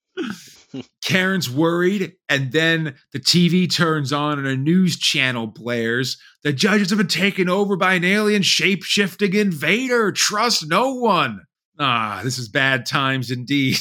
[1.04, 6.18] Karyn's worried, and then the TV turns on and a news channel blares.
[6.44, 10.12] The judges have been taken over by an alien shape shifting invader.
[10.12, 11.42] Trust no one.
[11.80, 13.78] Ah, this is bad times indeed.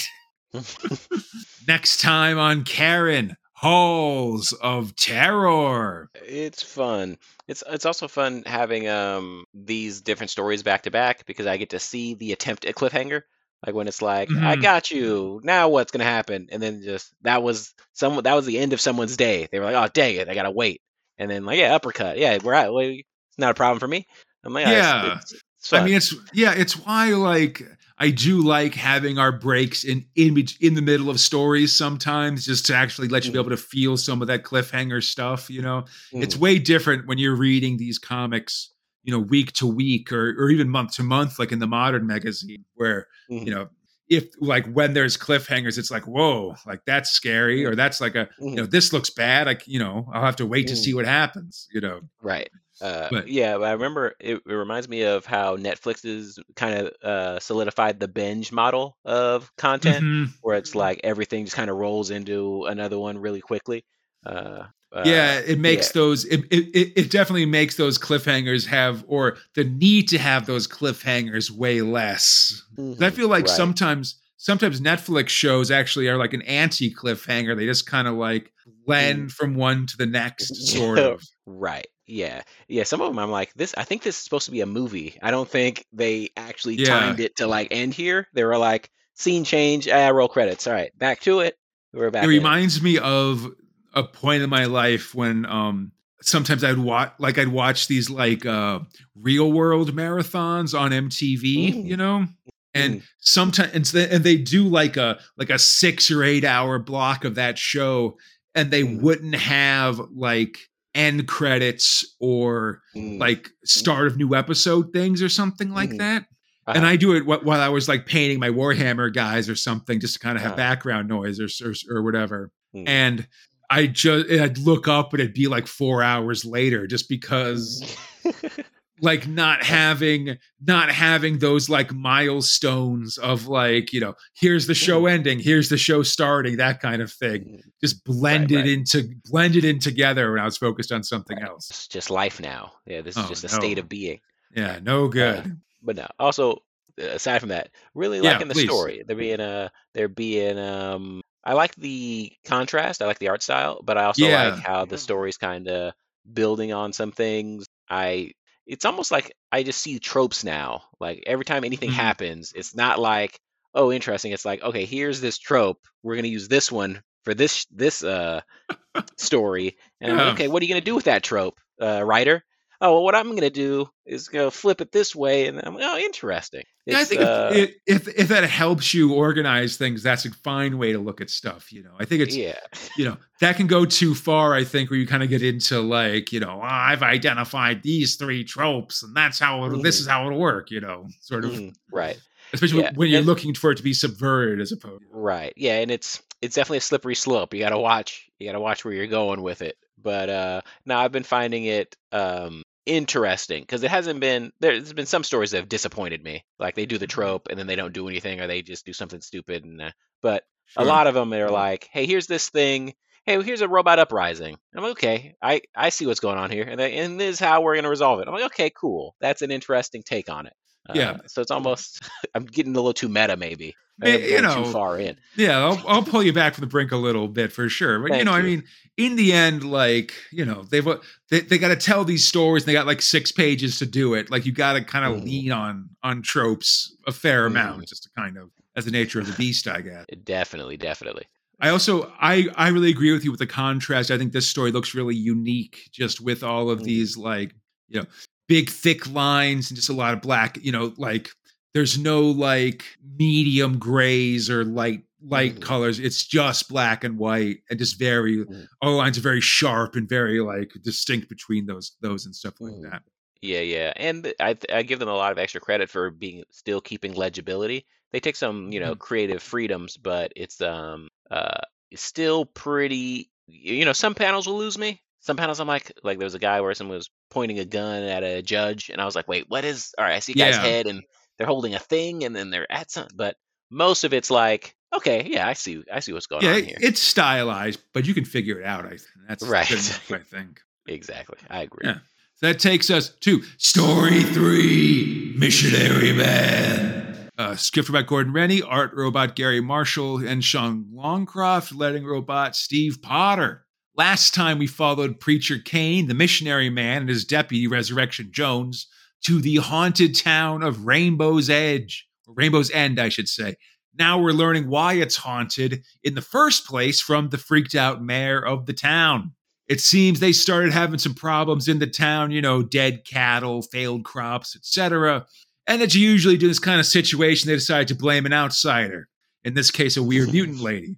[1.69, 6.11] Next time on Karyn, Halls of Terror.
[6.15, 7.17] It's fun.
[7.49, 11.71] It's it's also fun having um these different stories back to back because I get
[11.71, 13.23] to see the attempt at cliffhanger.
[13.67, 14.45] Like when it's like, mm-hmm.
[14.45, 15.41] I got you.
[15.43, 16.49] Now what's gonna happen?
[16.53, 19.49] And then just that was some that was the end of someone's day.
[19.51, 20.81] They were like, oh dang it, I gotta wait.
[21.19, 22.19] And then like, yeah, uppercut.
[22.19, 22.53] Yeah, we're.
[22.53, 24.07] Well, it's not a problem for me.
[24.45, 25.17] I'm like, yeah.
[25.17, 27.63] It's, it's, it's I mean, it's yeah, it's why like
[27.97, 32.67] I do like having our breaks in in in the middle of stories sometimes, just
[32.67, 33.41] to actually let you be mm.
[33.41, 35.49] able to feel some of that cliffhanger stuff.
[35.49, 36.23] You know, mm.
[36.23, 38.71] it's way different when you're reading these comics,
[39.05, 42.07] you know, week to week or or even month to month, like in the modern
[42.07, 43.45] magazine, where mm.
[43.47, 43.69] you know
[44.09, 48.29] if like when there's cliffhangers, it's like whoa, like that's scary, or that's like a
[48.41, 49.47] you know this looks bad.
[49.47, 51.69] Like you know I'll have to wait to see what happens.
[51.73, 52.51] You know, right.
[52.81, 56.93] Uh, but, yeah, I remember it, it, reminds me of how Netflix is kind of
[57.03, 60.25] uh, solidified the binge model of content, mm-hmm.
[60.43, 63.85] where it's like everything just kind of rolls into another one really quickly.
[64.27, 64.65] Uh,
[65.05, 66.01] yeah, it makes yeah.
[66.01, 66.25] those.
[66.27, 71.51] It, it it definitely makes those cliffhangers have, or the need to have those cliffhangers
[71.51, 72.63] way less.
[72.77, 73.03] Mm-hmm.
[73.03, 73.57] I feel like right.
[73.57, 77.57] sometimes sometimes Netflix shows actually are like an anti cliffhanger.
[77.57, 78.53] They just kind of like
[78.87, 79.33] blend mm.
[79.33, 81.23] from one to the next, sort of.
[81.47, 81.87] right.
[82.07, 82.83] Yeah, yeah.
[82.83, 83.75] Some of them, I'm like, this.
[83.79, 85.19] I think this is supposed to be a movie.
[85.23, 86.87] I don't think they actually yeah.
[86.87, 88.29] timed it to like end here.
[88.35, 90.67] They were like, scene change, ah, roll credits.
[90.67, 91.57] All right, back to it.
[91.95, 92.25] We're back.
[92.25, 93.51] It reminds me of
[93.95, 98.45] a point in my life when um sometimes I'd watch like I'd watch these like
[98.47, 98.81] uh
[99.15, 101.85] real world marathons on MTV, mm.
[101.85, 102.27] you know,
[102.75, 103.03] and mm.
[103.19, 107.59] sometimes and they do like a like a six or eight hour block of that
[107.59, 108.17] show,
[108.55, 109.01] and they mm.
[109.01, 110.59] wouldn't have like
[110.95, 113.19] end credits or mm.
[113.19, 115.99] like start of new episode things or something like mm.
[115.99, 116.25] that.
[116.67, 116.79] Uh-huh.
[116.79, 120.15] And I do it while I was like painting my Warhammer guys or something, just
[120.15, 120.57] to kind of have uh-huh.
[120.57, 122.51] background noise or, or, or whatever.
[122.75, 122.89] Mm.
[122.89, 123.29] And
[123.75, 127.97] I just I'd look up and it'd be like four hours later, just because
[129.01, 135.03] like not having not having those like milestones of like you know here's the show
[135.03, 135.15] mm-hmm.
[135.15, 137.69] ending here's the show starting that kind of thing mm-hmm.
[137.81, 138.69] just blended right, right.
[138.69, 141.49] into blended in together when i was focused on something right.
[141.49, 143.55] else it's just life now yeah this is oh, just a no.
[143.55, 144.21] state of being
[144.55, 145.49] yeah no good uh,
[145.83, 146.63] but no also
[146.99, 148.67] aside from that really yeah, liking the please.
[148.67, 153.43] story there being a there being um i like the contrast i like the art
[153.43, 154.49] style but i also yeah.
[154.51, 155.93] like how the story's kind of
[156.33, 158.33] building on some things I
[158.67, 160.83] it's almost like I just see tropes now.
[161.01, 161.99] Like every time anything mm-hmm.
[161.99, 163.39] happens, it's not like,
[163.75, 164.33] oh, interesting.
[164.33, 165.79] It's like, okay, here's this trope.
[166.03, 168.41] We're gonna use this one for this this uh
[169.17, 169.77] story.
[170.01, 170.25] And yeah.
[170.25, 172.43] like, okay, what are you gonna do with that trope, uh, writer?
[172.81, 175.75] Oh well, what I'm going to do is go flip it this way, and I'm
[175.75, 176.65] like, oh, interesting.
[176.87, 180.79] yeah, I think uh, if, if, if that helps you organize things, that's a fine
[180.79, 181.73] way to look at stuff.
[181.73, 182.59] You know, I think it's yeah,
[182.97, 184.55] you know, that can go too far.
[184.55, 188.17] I think where you kind of get into like, you know, oh, I've identified these
[188.17, 189.83] three tropes, and that's how mm-hmm.
[189.83, 190.71] this is how it'll work.
[190.71, 191.97] You know, sort of mm-hmm.
[191.97, 192.19] right.
[192.53, 192.93] Especially yeah.
[192.95, 195.03] when you're and, looking for it to be subverted as opposed.
[195.03, 195.53] To Right.
[195.57, 197.55] Yeah, and it's it's definitely a slippery slope.
[197.55, 198.29] You got to watch.
[198.39, 199.77] You got to watch where you're going with it.
[200.01, 205.07] But uh, now I've been finding it um, interesting because it hasn't been there's been
[205.07, 207.21] some stories that have disappointed me like they do the mm-hmm.
[207.21, 209.91] trope and then they don't do anything or they just do something stupid and uh,
[210.21, 210.83] but sure.
[210.83, 212.95] a lot of them they're like hey here's this thing.
[213.25, 214.55] Hey well, here's a robot uprising.
[214.55, 217.35] And i'm like okay i i see what's going on here and, they, and this
[217.35, 218.29] is how we're going to resolve it.
[218.29, 219.17] I'm like okay cool.
[219.21, 220.53] That's an interesting take on it
[220.93, 221.11] Yeah.
[221.13, 222.03] Uh, so it's almost
[222.35, 223.77] I'm getting a little too meta, maybe.
[224.03, 225.17] You know, too far in.
[225.37, 228.01] Yeah, I'll, I'll pull you back from the brink a little bit for sure.
[228.01, 228.65] But you know, I mean,
[228.97, 230.99] in the end, like you know, they've uh,
[231.31, 232.65] they they got to tell these stories.
[232.65, 234.31] And they got like six pages to do it.
[234.33, 235.25] Like you got to kind of Mhm.
[235.25, 237.89] lean on on tropes a fair amount, Mhm.
[237.89, 240.05] just to kind of as the nature of the beast, I guess.
[240.25, 241.27] Definitely, definitely.
[241.61, 244.11] I also I I really agree with you with the contrast.
[244.11, 246.85] I think this story looks really unique, just with all of Mhm.
[246.85, 247.55] these like
[247.89, 248.07] you know
[248.49, 250.59] big thick lines and just a lot of black.
[250.63, 251.31] You know, like
[251.75, 252.85] there's no like
[253.19, 255.61] medium grays or light light Mhm.
[255.61, 255.99] colors.
[255.99, 258.69] It's just black and white, and just very Mhm.
[258.83, 262.75] all lines are very sharp and very like distinct between those those and stuff like
[262.75, 262.83] Mhm.
[262.83, 263.03] that.
[263.43, 266.81] Yeah, yeah, and I I give them a lot of extra credit for being still
[266.81, 267.87] keeping legibility.
[268.13, 268.91] They take some, you Mm-hmm.
[268.91, 273.31] know, creative freedoms, but it's um uh it's still pretty.
[273.47, 275.03] You know, some panels will lose me.
[275.25, 278.03] Some panels I'm like, like there was a guy where someone was pointing a gun
[278.03, 279.95] at a judge, and I was like, wait, what is?
[279.97, 280.63] All right, I see a guy's Yeah.
[280.63, 281.03] head, and
[281.39, 283.09] they're holding a thing, and then they're at some.
[283.15, 283.37] But
[283.71, 286.77] most of it's like, okay, yeah, I see, I see what's going Yeah, on here.
[286.79, 288.85] it's stylized, but you can figure it out.
[288.85, 289.71] I think that's Right.
[289.71, 290.61] enough, I think.
[290.87, 291.87] exactly, I agree.
[291.89, 291.99] Yeah.
[292.37, 297.31] So that takes us to story three Missionary Man.
[297.39, 303.01] Uh, script by Gordon Rennie, art robot Gary Marshall, and Sean Longcroft, letting robot Steve
[303.03, 303.65] Potter.
[303.97, 308.89] Last time we followed Preacher Cain, the missionary man, and his deputy, Resurrection Jones,
[309.25, 313.57] to the haunted town of Rainbow's Edge, or Rainbow's End, I should say.
[313.97, 318.45] Now we're learning why it's haunted in the first place from the freaked out mayor
[318.45, 319.33] of the town
[319.67, 324.05] it seems they started having some problems in the town, you know, dead cattle, failed
[324.05, 325.27] crops, etc.
[325.67, 328.33] And as you usually do in this kind of situation, they decide to blame an
[328.33, 329.09] outsider.
[329.43, 330.97] In this case, a weird mutant lady.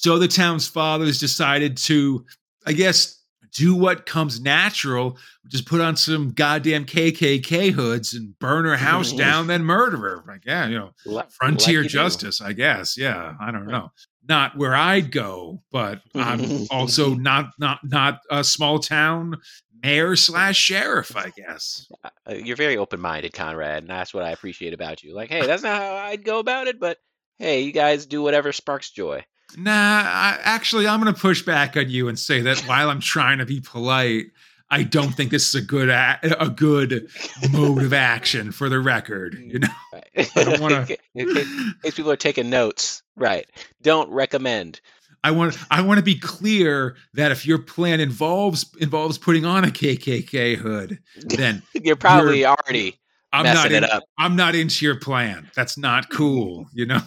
[0.00, 2.24] So the town's fathers decided to,
[2.64, 8.38] I guess, do what comes natural, which is put on some goddamn KKK hoods and
[8.38, 10.24] burn her house down, then murder her.
[10.26, 12.96] Like, yeah, you know, frontier you justice, I guess.
[12.96, 13.92] Yeah, I don't know.
[14.26, 19.36] Not where I'd go, but I'm also not not not a small town
[19.82, 21.92] mayor slash sheriff, I guess.
[22.02, 25.14] Uh, you're very open-minded, Conrad, and that's what I appreciate about you.
[25.14, 26.96] Like, hey, that's not how I'd go about it, but
[27.38, 29.26] hey, you guys do whatever sparks joy.
[29.56, 33.00] Nah, I, actually, I'm going to push back on you and say that while I'm
[33.00, 34.26] trying to be polite,
[34.70, 37.08] I don't think this is a good a, a good
[37.50, 39.34] mode of action for the record.
[39.34, 40.30] You know, Right.
[40.36, 43.46] I don't wanna- in, case, people are taking notes, right?
[43.82, 44.80] Don't recommend.
[45.22, 49.64] I want I want to be clear that if your plan involves involves putting on
[49.64, 52.98] a KKK hood, then You're probably already
[53.32, 54.04] I'm not messing in, it up.
[54.18, 55.50] I'm not into your plan.
[55.54, 56.68] That's not cool.
[56.72, 57.00] You know,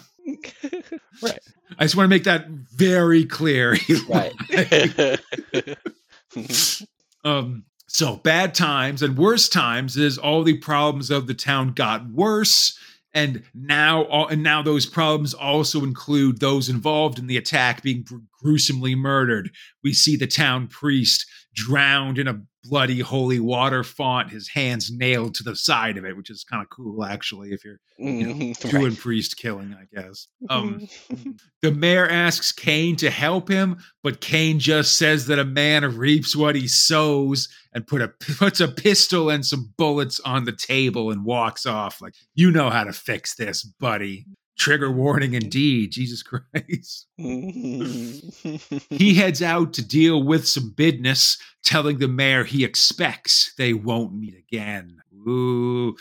[1.22, 1.38] right,
[1.78, 3.76] I just want to make that very clear.
[4.08, 4.32] right.
[7.24, 12.08] um, so bad times and worse times is all the problems of the town got
[12.08, 12.78] worse,
[13.12, 18.04] and now all, and now those problems also include those involved in the attack being
[18.42, 19.50] gruesomely murdered.
[19.82, 25.34] We see the town priest drowned in a bloody holy water font, his hands nailed
[25.34, 28.84] to the side of it, which is kind of cool actually if you're Mhm, doing
[28.90, 28.98] right.
[28.98, 30.26] priest killing, I guess.
[30.50, 30.88] Um,
[31.62, 36.34] the mayor asks Cain to help him, but Cain just says that a man reaps
[36.34, 41.10] what he sows and put a puts a pistol and some bullets on the table
[41.10, 42.00] and walks off.
[42.00, 44.24] Like, you know how to fix this, buddy.
[44.58, 45.92] Trigger warning indeed.
[45.92, 47.06] Jesus Christ.
[48.90, 54.14] He heads out to deal with some business, telling the mayor he expects they won't
[54.14, 54.98] meet again.
[55.28, 55.96] Ooh.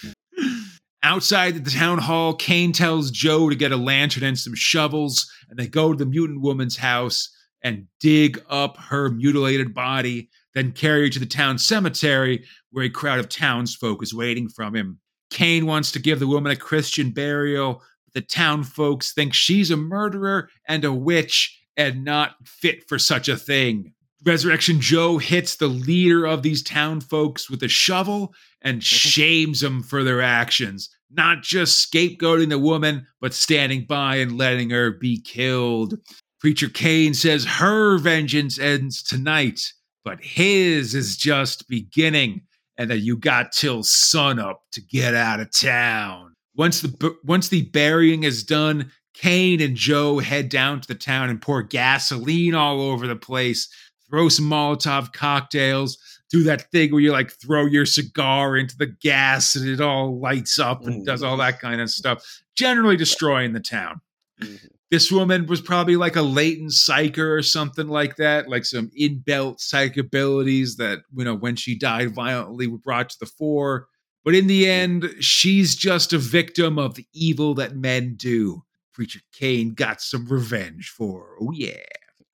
[1.02, 5.60] Outside the town hall, Cain tells Joe to get a lantern and some shovels, and
[5.60, 7.30] they go to the mutant woman's house
[7.64, 12.90] and dig up her mutilated body, then carry her to the town cemetery where a
[12.90, 15.00] crowd of townsfolk is waiting from him.
[15.30, 17.82] Cain wants to give the woman a Christian burial,
[18.14, 23.28] the town folks think she's a murderer and a witch and not fit for such
[23.28, 23.94] a thing.
[24.26, 29.84] Resurrection Joe hits the leader of these town folks with a shovel and shames them
[29.84, 35.20] for their actions, not just scapegoating the woman, but standing by and letting her be
[35.22, 35.96] killed.
[36.40, 39.62] Preacher Cain says her vengeance ends tonight,
[40.04, 42.42] but his is just beginning,
[42.78, 46.33] and that you got till sunup to get out of town.
[46.56, 51.30] Once the once the burying is done, Cain and Joe head down to the town
[51.30, 53.68] and pour gasoline all over the place,
[54.10, 55.98] throw some Molotov cocktails,
[56.30, 60.20] do that thing where you like throw your cigar into the gas and it all
[60.20, 62.24] lights up and does all that kind of stuff,
[62.56, 64.02] generally destroying the town.
[64.42, 64.60] Mhm.
[64.92, 69.60] This woman was probably like a latent psyker or something like that, like some inbuilt
[69.60, 73.88] psych abilities that, you know, when she died violently were brought to the fore.
[74.24, 78.64] But in the end, she's just a victim of the evil that men do.
[78.94, 81.36] Preacher Cain got some revenge for her.
[81.42, 81.84] Oh yeah.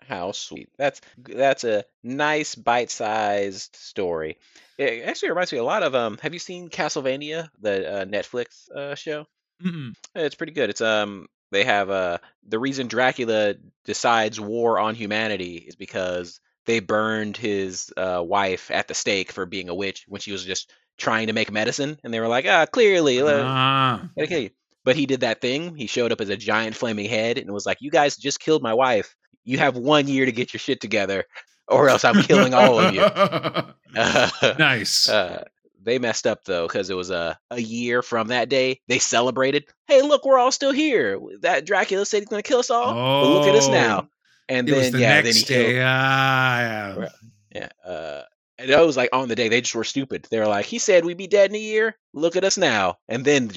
[0.07, 0.69] How sweet.
[0.77, 4.37] That's that's a nice bite-sized story.
[4.77, 8.69] It actually reminds me a lot of um have you seen Castlevania, the uh, Netflix
[8.71, 9.25] uh, show?
[9.63, 9.93] Mm-mm.
[10.15, 10.69] It's pretty good.
[10.69, 12.17] It's um they have uh
[12.47, 16.39] the reason Dracula decides war on humanity is because
[16.69, 20.45] they burned his uh, wife at the stake for being a witch when she was
[20.45, 24.07] just trying to make medicine, and they were like, ah, clearly, uh, Ah.
[24.19, 24.51] okay.
[24.85, 25.75] But he did that thing.
[25.75, 28.61] He showed up as a giant flaming head and was like, "You guys just killed
[28.61, 29.15] my wife.
[29.45, 31.25] You have one year to get your shit together,
[31.67, 33.01] or else I'm killing all of you."
[34.59, 35.09] nice.
[35.19, 35.43] Uh,
[35.81, 38.79] they messed up though because it was a a year from that day.
[38.87, 39.65] They celebrated.
[39.87, 41.19] Hey, look, we're all still here.
[41.41, 42.93] That Dracula said he's going to kill us all.
[42.93, 43.71] but look at us Oh.
[43.71, 44.09] now.
[44.49, 45.65] And it was then the yeah, then next he killed.
[45.67, 45.81] day.
[45.83, 47.09] Ah, yeah.
[47.55, 47.69] Yeah.
[47.89, 48.23] Uh,
[48.57, 50.27] and that was like on the day they just were stupid.
[50.29, 51.95] They were like, he said we'd be dead in a year.
[52.13, 52.97] Look at us now.
[53.07, 53.49] And then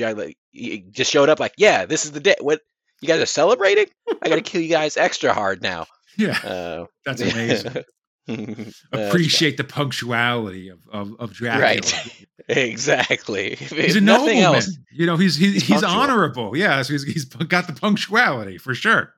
[0.52, 2.36] he just showed up like, yeah, this is the day.
[2.40, 2.60] What
[3.00, 3.86] you guys are celebrating?
[4.22, 5.86] I got to kill you guys extra hard now.
[6.18, 7.72] Yeah, Uh, that's amazing.
[8.28, 11.62] uh, Appreciate the punctuality of, of, of Dracula.
[11.64, 12.26] Right.
[12.50, 13.54] exactly.
[13.56, 14.42] He's a nothing nobleman.
[14.56, 14.76] else.
[14.92, 16.54] You know, he's he's, He's he's honorable.
[16.54, 19.14] Yeah, so he's, he's got the punctuality for sure.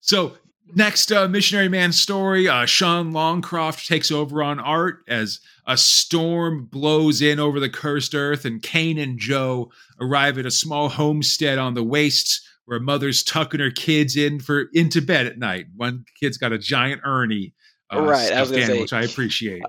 [0.00, 0.36] So
[0.74, 6.64] next uh, missionary man story, uh, Sean Longcroft takes over on art as a storm
[6.66, 11.58] blows in over the cursed earth, and Cain and Joe arrive at a small homestead
[11.58, 15.66] on the wastes where a mother's tucking her kids in for into bed at night.
[15.76, 17.52] One kid's got a giant Ernie.
[17.92, 19.62] Uh, Right, I was stuffed gonna animal, say- which I appreciate.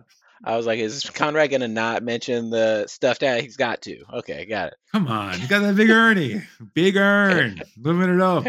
[0.44, 4.04] I was like, is Conrad gonna not mention the stuff that he's got to?
[4.14, 4.74] Okay, got it.
[4.92, 6.42] Come on, you got that big Ernie,
[6.74, 8.46] big Ern, living it up.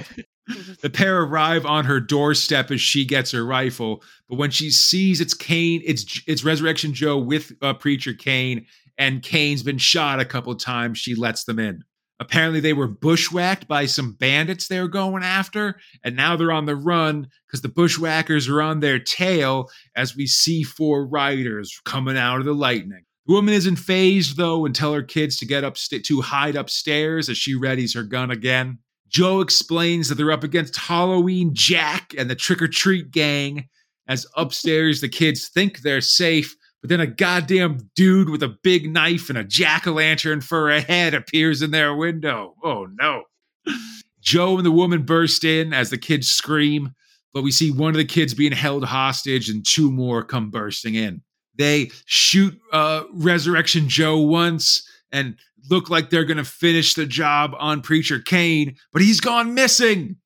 [0.81, 5.21] The pair arrive on her doorstep as she gets her rifle, but when she sees
[5.21, 8.67] it's Cain, it's it's Resurrection Joe with uh, Preacher Cain,
[8.97, 10.99] and Cain's been shot a couple times.
[10.99, 11.83] She lets them in.
[12.19, 16.65] Apparently, they were bushwhacked by some bandits they were going after, and now they're on
[16.65, 19.69] the run because the bushwhackers are on their tail.
[19.97, 23.05] As we see four riders coming out of the lightning.
[23.27, 27.29] The woman isn't phased though and tell her kids to get up to hide upstairs
[27.29, 28.79] as she readies her gun again.
[29.09, 33.69] Joe explains that they're up against Halloween Jack and the trick or treat gang.
[34.09, 38.91] As upstairs, the kids think they're safe, but then a goddamn dude with a big
[38.91, 42.55] knife and a jack o' lantern for a head appears in their window.
[42.63, 43.25] Oh no.
[44.21, 46.95] Joe and the woman burst in as the kids scream,
[47.33, 50.95] but we see one of the kids being held hostage and two more come bursting
[50.95, 51.23] in.
[51.57, 55.37] They shoot uh, Resurrection Joe once and
[55.71, 60.17] look like they're going to finish the job on Preacher Cain, but he's gone missing.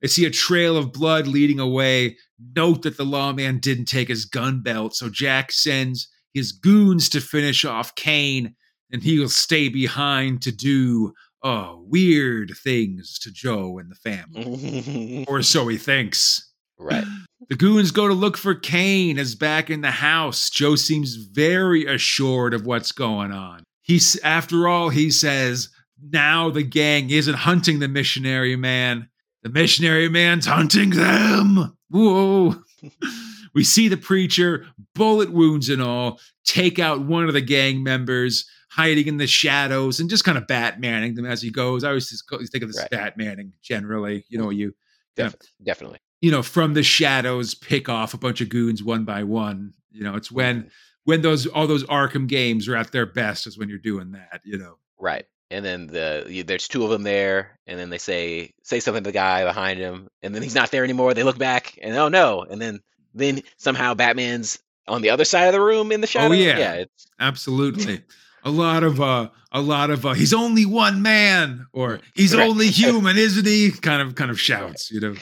[0.00, 2.18] They see a trail of blood leading away.
[2.54, 7.20] Note that the lawman didn't take his gun belt, so Jack sends his goons to
[7.20, 8.54] finish off Cain,
[8.90, 15.24] and he'll stay behind to do uh, weird things to Joe and the family.
[15.28, 16.52] or so he thinks.
[16.78, 17.04] right.
[17.50, 20.48] The goons go to look for Cain as back in the house.
[20.48, 23.64] Joe seems very assured of what's going on.
[23.84, 25.68] He's after all, he says,
[26.02, 29.08] now the gang isn't hunting the missionary man.
[29.42, 31.76] The missionary man's hunting them.
[31.90, 32.56] Whoa.
[33.54, 38.48] we see the preacher, bullet wounds and all, take out one of the gang members
[38.70, 41.84] hiding in the shadows and just kind of Batmaning them as he goes.
[41.84, 42.90] I always just think of this Right.
[42.90, 44.24] Batmaning generally.
[44.30, 44.74] You know, you.
[45.14, 45.98] Def- Definitely.
[46.22, 49.74] you know, from the shadows, pick off a bunch of goons one by one.
[49.92, 50.68] You know, it's when mm-hmm.
[51.04, 54.40] When those all those Arkham games are at their best is when you're doing that.
[54.44, 55.26] You know, Right.
[55.50, 59.08] And then the there's two of them there, and then they say say something to
[59.08, 61.14] the guy behind him, and then he's not there anymore.
[61.14, 62.42] They look back, and oh no!
[62.42, 62.80] And then
[63.12, 66.32] then somehow Batman's on the other side of the room in the shadow.
[66.34, 66.58] yeah.
[66.58, 66.72] yeah.
[66.74, 68.02] It's, absolutely.
[68.44, 72.48] a lot of uh, a lot of uh, he's only one man, or he's Right.
[72.48, 73.70] only human, isn't he?
[73.70, 74.90] Kind of kind of shouts.
[74.90, 75.14] You know,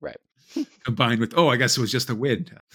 [0.00, 0.16] Right.
[0.84, 2.50] Combined with oh, I guess it was just the wind.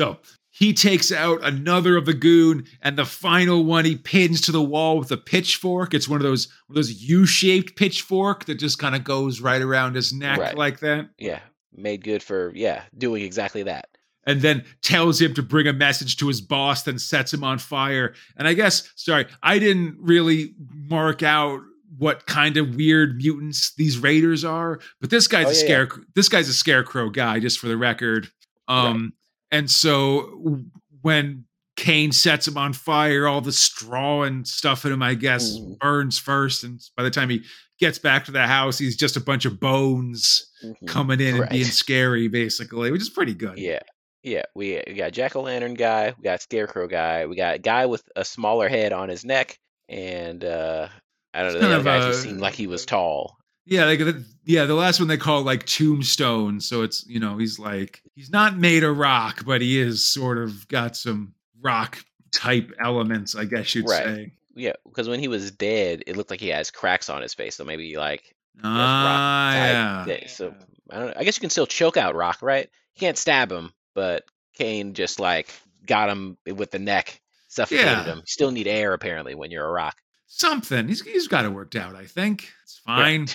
[0.00, 0.14] yeah.
[0.14, 0.18] So
[0.52, 4.62] he takes out another of the goon, and the final one he pins to the
[4.62, 5.94] wall with a pitchfork.
[5.94, 9.62] It's one of those one of those U-shaped pitchfork that just kind of goes right
[9.62, 10.56] around his neck Right.
[10.56, 11.40] like that, yeah,
[11.72, 13.86] made good for yeah doing exactly that.
[14.26, 17.58] and then tells him to bring a message to his boss, then sets him on
[17.58, 18.12] fire.
[18.36, 20.52] And I guess, sorry, I didn't really
[20.90, 21.60] mark out
[21.96, 25.64] what kind of weird mutants these raiders are, but this guy's Oh, a yeah, yeah.
[25.64, 26.02] scarecrow.
[26.14, 28.30] This guy's a scarecrow guy, just for the record.
[28.68, 29.14] Um,
[29.52, 30.60] and so
[31.02, 31.44] when
[31.76, 35.78] Cain sets him on fire, all the straw and stuff in him, I guess, Mhm.
[35.78, 36.62] burns first.
[36.64, 37.42] And by the time he
[37.78, 40.86] gets back to the house, he's just a bunch of bones Mhm.
[40.86, 43.58] coming in and being scary, basically, which is pretty good.
[43.58, 43.80] Yeah.
[44.22, 47.58] Yeah, we, we got Jack o' Lantern guy, we got Scarecrow guy, we got a
[47.58, 49.56] guy with a smaller head on his neck,
[49.88, 50.88] and uh,
[51.32, 51.54] I don't know.
[51.54, 53.38] It's The kind other of guy just seemed like he was tall.
[53.70, 56.60] Yeah, like the, yeah, the last one they call like Tombstone.
[56.60, 60.38] So it's you know he's like he's not made of rock, but he is sort
[60.38, 61.98] of got some rock
[62.34, 64.04] type elements, I guess you'd Right.
[64.04, 64.32] say.
[64.56, 67.54] Yeah, because when he was dead, it looked like he has cracks on his face.
[67.56, 70.04] So maybe like Ah, type yeah.
[70.04, 70.28] thing.
[70.28, 70.54] So
[70.90, 71.14] I don't know.
[71.16, 72.68] I guess you can still choke out Rock, right?
[72.96, 75.48] You can't stab him, but Cain just like
[75.86, 78.12] got him with the neck, suffocated Yeah.
[78.12, 78.18] him.
[78.18, 79.96] You still need air apparently when you're a rock.
[80.32, 81.96] Something he's he's got it worked out.
[81.96, 83.26] I think it's fine.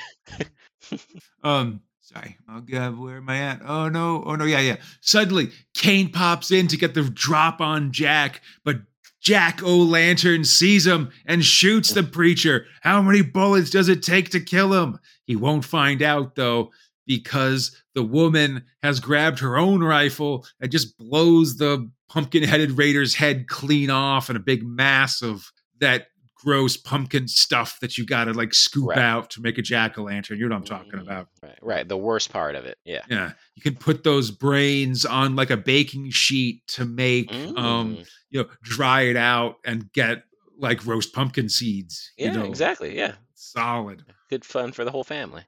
[1.43, 3.61] um, sorry, I'll get where am I at?
[3.65, 4.77] Oh no, oh no, yeah, yeah.
[5.01, 8.77] Suddenly, Cain pops in to get the drop on Jack, but
[9.19, 12.65] Jack O' Lantern sees him and shoots the preacher.
[12.79, 14.97] How many bullets does it take to kill him?
[15.25, 16.71] He won't find out though,
[17.05, 23.15] because the woman has grabbed her own rifle and just blows the pumpkin headed raider's
[23.15, 28.33] head clean off in a big mass of that gross pumpkin stuff that you gotta
[28.33, 28.97] like scoop Right.
[28.99, 30.37] out to make a jack o' lantern.
[30.37, 31.27] You know what I'm talking Mm, about.
[31.41, 31.87] Right, right.
[31.87, 32.77] The worst part of it.
[32.85, 33.01] Yeah.
[33.09, 33.31] Yeah.
[33.55, 38.07] You can put those brains on like a baking sheet to make um Mm.
[38.29, 40.23] you know dry it out and get
[40.57, 42.11] like roast pumpkin seeds.
[42.17, 42.95] yeah, you know, exactly.
[42.95, 43.15] Yeah.
[43.33, 44.03] Solid.
[44.29, 45.43] Good fun for the whole family.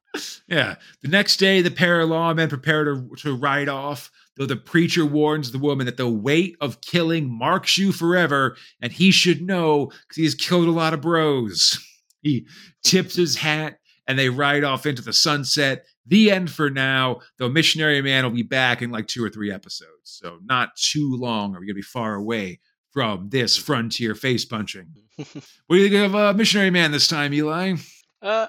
[0.48, 0.76] Yeah.
[1.02, 5.06] The next day, the pair of lawmen prepare to, to ride off, though the preacher
[5.06, 9.88] warns the woman that the weight of killing marks you forever, and he should know
[9.88, 11.84] because he has killed a lot of bros.
[12.24, 12.48] He
[12.84, 13.78] tips his hat,
[14.08, 15.86] and they ride off into the sunset.
[16.08, 19.52] The end for now, though Missionary Man will be back in like two or three
[19.52, 19.92] episodes.
[20.04, 22.60] So, not too long are we going to be far away
[22.98, 24.88] from this frontier face punching.
[25.68, 27.76] What do you think of uh, Missionary Man this time, Eli?
[28.24, 28.48] Uh,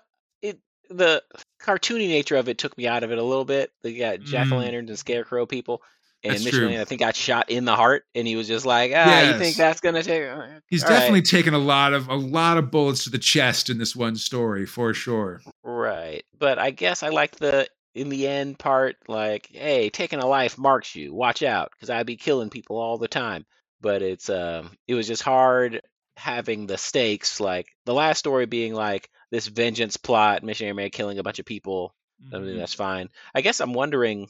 [0.88, 1.22] the
[1.60, 3.72] cartoony nature of it took me out of it a little bit.
[3.82, 4.58] They got jack o' Mm.
[4.58, 5.82] lanterns and scarecrow people,
[6.24, 6.68] and That's true.
[6.70, 9.56] I think got shot in the heart, and he was just like, ah, you think
[9.56, 10.22] that's gonna take?
[10.68, 13.70] He's all right." definitely taken a lot of a lot of bullets to the chest
[13.70, 15.40] in this one story for sure.
[15.62, 16.24] right.
[16.38, 20.56] But I guess I like the in the end part, like, hey, taking a life
[20.58, 21.12] marks you.
[21.12, 23.44] Watch out, because I'd be killing people all the time.
[23.80, 25.80] But it's um, it was just hard
[26.16, 31.18] having the stakes, like the last story being like this vengeance plot, missionary man killing
[31.18, 31.94] a bunch of people,
[32.32, 32.46] I Mm-hmm.
[32.46, 33.08] mean, that's fine.
[33.34, 34.28] I guess I'm wondering,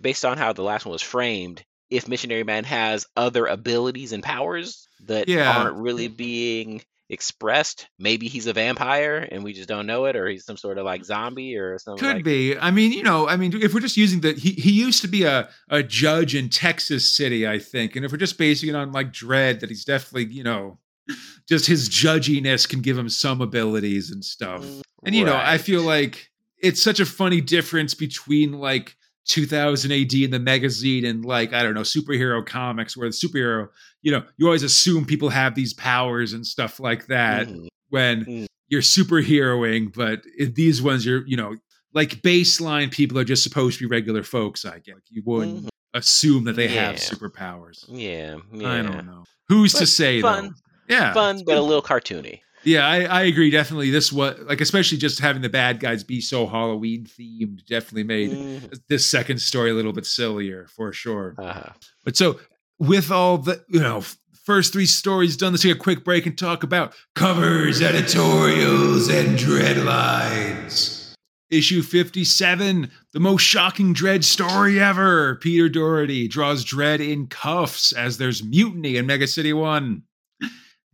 [0.00, 4.22] based on how the last one was framed, if Missionary Man has other abilities and
[4.22, 5.50] powers that Yeah.
[5.52, 7.88] aren't really being expressed.
[7.98, 10.84] Maybe he's a vampire and we just don't know it, or he's some sort of
[10.84, 12.04] like zombie or something.
[12.04, 12.56] Could like, be.
[12.58, 15.08] I mean, you know, I mean, if we're just using the he he used to
[15.08, 18.74] be a a judge in Texas City, I think, and if we're just basing it
[18.74, 20.78] on like Dredd, that he's definitely, you know,
[21.48, 24.64] just his judginess can give him some abilities and stuff.
[25.04, 28.96] And you know, I feel like it's such a funny difference between like
[29.26, 33.68] 2000 AD and the magazine and like I don't know superhero comics where the superhero,
[34.02, 37.68] you know, you always assume people have these powers and stuff like that Mhm.
[37.90, 38.46] when Mm.
[38.68, 41.56] you're superheroing, but in these ones you're, you know,
[41.92, 44.64] like baseline people are just supposed to be regular folks.
[44.64, 45.68] I guess like you wouldn't Mhm.
[45.94, 47.84] assume that they have superpowers.
[47.88, 48.70] Yeah, yeah.
[48.72, 49.24] I don't know.
[49.48, 50.54] Who's to say fun.
[50.88, 52.40] Yeah, Fun, but a little cartoony.
[52.64, 53.50] Yeah, I, I agree.
[53.50, 58.02] Definitely, this was like, especially just having the bad guys be so Halloween themed, definitely
[58.04, 58.80] made Mhm.
[58.88, 61.34] this second story a little bit sillier for sure.
[61.38, 61.70] Uh-huh.
[62.04, 62.40] But so,
[62.80, 64.02] with all the you know
[64.44, 69.38] first three stories done, let's take a quick break and talk about covers, editorials, and
[69.38, 71.14] dread lines.
[71.48, 75.36] Issue 57, the most shocking Dredd story ever.
[75.36, 80.02] Peter Doherty draws Dredd in cuffs as there's mutiny in Mega City 1.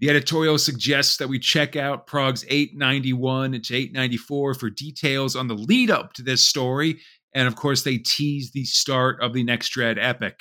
[0.02, 5.54] The editorial suggests that we check out Prog's 891 to 894 for details on the
[5.54, 6.98] lead up to this story.
[7.32, 10.40] And of course, they tease the start of the next Dredd epic.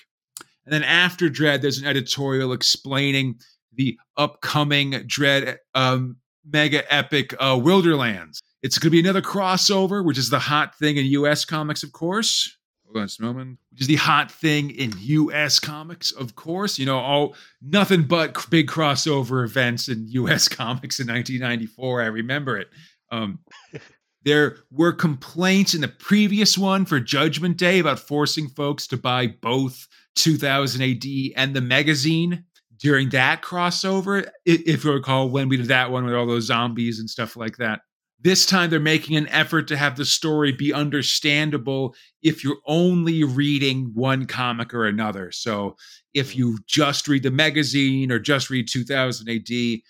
[0.66, 3.36] And then after Dredd, there's an editorial explaining
[3.72, 8.40] the upcoming Dredd um, mega epic uh, Wilderlands.
[8.64, 11.92] It's going to be another crossover, which is the hot thing in US comics, of
[11.92, 12.58] course.
[12.94, 13.58] Just.
[13.72, 16.78] Which is the hot thing in US comics, of course.
[16.78, 22.02] You know, all nothing but big crossover events in US comics in 1994.
[22.02, 22.70] I remember it.
[23.12, 23.40] Um,
[24.24, 29.28] there were complaints in the previous one for Judgment Day about forcing folks to buy
[29.28, 32.46] both 2000 AD and the magazine
[32.78, 34.30] during that crossover.
[34.46, 37.58] If you recall, when we did that one with all those zombies and stuff like
[37.58, 37.82] that.
[38.24, 43.24] This time they're making an effort to have the story be understandable if you're only
[43.24, 45.32] reading one comic or another.
[45.32, 45.76] So
[46.14, 49.82] if you just read the magazine or just read 2000 AD, you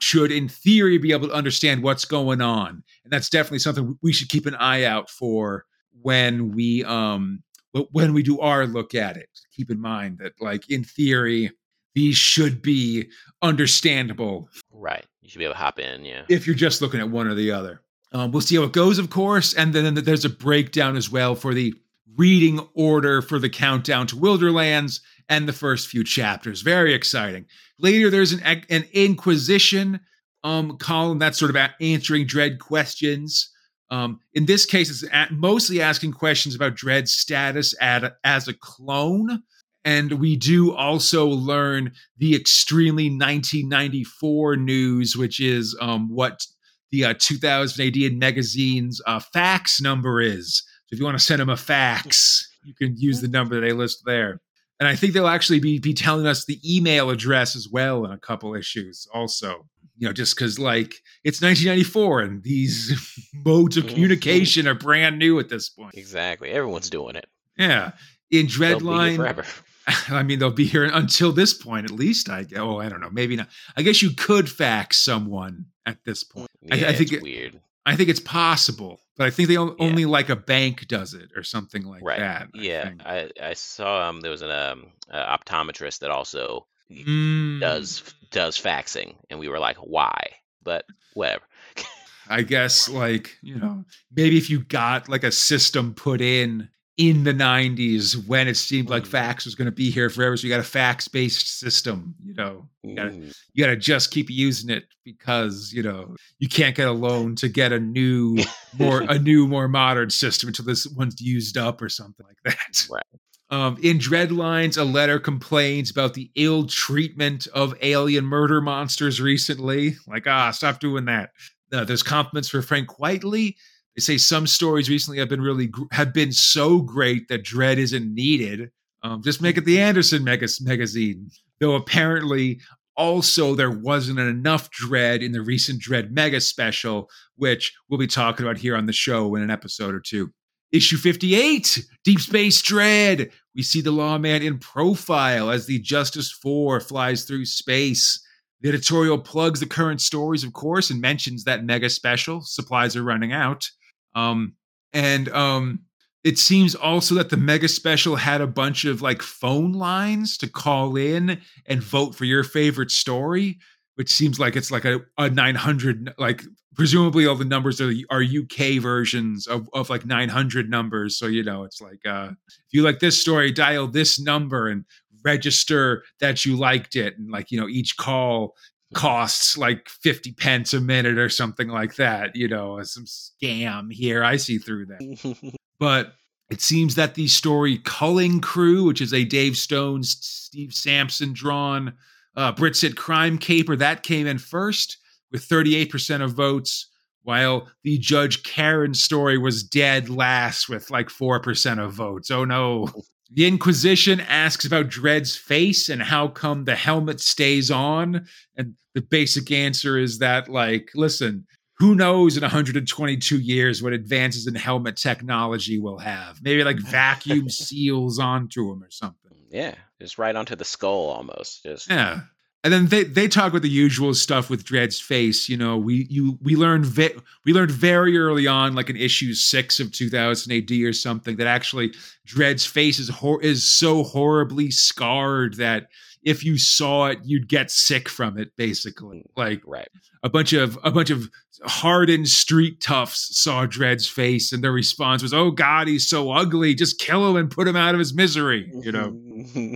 [0.00, 2.82] should, in theory, be able to understand what's going on.
[3.04, 5.64] And that's definitely something we should keep an eye out for
[6.00, 7.42] when we um
[7.72, 11.50] but when we do our look at it, keep in mind that, like, in theory,
[11.94, 13.08] these should be
[13.42, 14.48] understandable.
[14.70, 15.04] Right.
[15.20, 16.04] You should be able to hop in.
[16.04, 16.22] Yeah.
[16.28, 17.80] If you're just looking at one or the other.
[18.12, 19.54] Um, we'll see how it goes, of course.
[19.54, 21.74] And then there's a breakdown as well for the
[22.16, 26.60] reading order for the countdown to Wilderlands and the first few chapters.
[26.60, 27.46] Very exciting.
[27.78, 30.00] Later, there's an, an Inquisition
[30.44, 33.50] um, column that's sort of answering Dredd questions.
[33.90, 39.42] Um, in this case, it's mostly asking questions about Dredd's status at, as a clone.
[39.84, 46.46] And we do also learn the extremely 1994 news, which is um, what
[46.92, 50.62] the uh, 2000 AD in magazine's uh, fax number is.
[50.86, 53.66] So if you want to send them a fax, you can use the number that
[53.66, 54.40] they list there.
[54.78, 58.10] And I think they'll actually be, be telling us the email address as well in
[58.10, 59.66] a couple issues, also.
[59.96, 63.94] You know, just because like it's 1994 and these modes of mm-hmm.
[63.94, 65.94] communication are brand new at this point.
[65.94, 66.50] Exactly.
[66.50, 67.26] Everyone's doing it.
[67.56, 67.92] Yeah.
[68.30, 69.16] In Dreadline.
[69.16, 69.44] forever.
[70.08, 72.28] I mean, they'll be here until this point, at least.
[72.28, 73.48] I oh, I don't know, maybe not.
[73.76, 76.50] I guess you could fax someone at this point.
[76.62, 77.60] Yeah, I, I think it, weird.
[77.84, 79.84] I think it's possible, but I think they only, yeah.
[79.86, 82.20] only like a bank does it or something like right.
[82.20, 82.48] that.
[82.54, 87.60] Yeah, I, I, I saw um there was an um uh, optometrist that also mm.
[87.60, 90.30] does does faxing, and we were like, why?
[90.62, 91.42] But whatever.
[92.28, 96.68] I guess like you know maybe if you got like a system put in
[97.02, 99.08] in the 90s when it seemed like mm.
[99.08, 102.32] fax was going to be here forever so you got a fax based system you
[102.32, 103.34] know you got mm.
[103.54, 107.48] you to just keep using it because you know you can't get a loan to
[107.48, 108.38] get a new
[108.78, 112.86] more a new more modern system until this one's used up or something like that
[112.88, 113.02] right
[113.50, 119.96] um, in Dreadlines, a letter complains about the ill treatment of alien murder monsters recently.
[120.06, 121.32] Like, ah, stop doing that.
[121.70, 123.56] Uh, there's compliments for Frank Quitely
[123.96, 128.14] they say some stories recently have been really have been so great that Dredd isn't
[128.14, 128.70] needed.
[129.02, 131.30] Um, just make it the Anderson mega- magazine.
[131.60, 132.60] Though apparently
[132.96, 138.46] also there wasn't enough Dredd in the recent Dredd mega special, which we'll be talking
[138.46, 140.32] about here on the show in an episode or two.
[140.72, 143.30] Issue 58, Deep Space Dredd.
[143.54, 148.24] We see the lawman in profile as the Justice 4 flies through space.
[148.62, 152.40] The editorial plugs the current stories, of course, and mentions that mega special.
[152.40, 153.68] Supplies are running out.
[154.14, 154.54] Um,
[154.92, 155.80] and um,
[156.24, 160.48] it seems also that the mega special had a bunch of like phone lines to
[160.48, 163.58] call in and vote for your favorite story,
[163.96, 166.42] which seems like it's like a, a 900, like
[166.74, 171.18] presumably all the numbers are, are UK versions of, of like 900 numbers.
[171.18, 174.84] So, you know, it's like, uh, if you like this story, dial this number and
[175.24, 177.18] register that you liked it.
[177.18, 178.54] And like, you know, each call
[178.92, 184.22] costs like 50 pence a minute or something like that, you know, some scam here.
[184.22, 185.56] I see through that.
[185.78, 186.14] but
[186.50, 191.94] it seems that the story Culling Crew, which is a Dave Stone, Steve Sampson drawn
[192.36, 194.98] uh, Britsit crime caper, that came in first
[195.30, 196.90] with 38% of votes,
[197.22, 202.30] while the Judge Karyn story was dead last with like 4% of votes.
[202.30, 202.88] Oh no.
[203.34, 208.26] The Inquisition asks about Dredd's face and how come the helmet stays on.
[208.58, 211.46] And the basic answer is that, like, listen,
[211.78, 216.40] who knows in 122 years what advances in helmet technology will have?
[216.42, 219.32] Maybe like vacuum seals onto them or something.
[219.50, 221.62] Yeah, just right onto the skull almost.
[221.62, 222.22] Just yeah
[222.64, 225.48] and then they they talk about the usual stuff with Dredd's face.
[225.48, 227.14] You know, we you we learned ve-
[227.44, 231.48] we learned very early on, like in issue six of 2000 AD or something, that
[231.48, 231.92] actually
[232.26, 235.88] Dredd's face is hor- is so horribly scarred that
[236.24, 238.54] if you saw it, you'd get sick from it.
[238.56, 239.88] Basically, like right.
[240.22, 241.28] a bunch of a bunch of
[241.64, 246.74] hardened street toughs saw Dredd's face, and their response was, "Oh God, he's so ugly!
[246.74, 249.74] Just kill him and put him out of his misery." You know,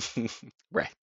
[0.72, 0.94] right.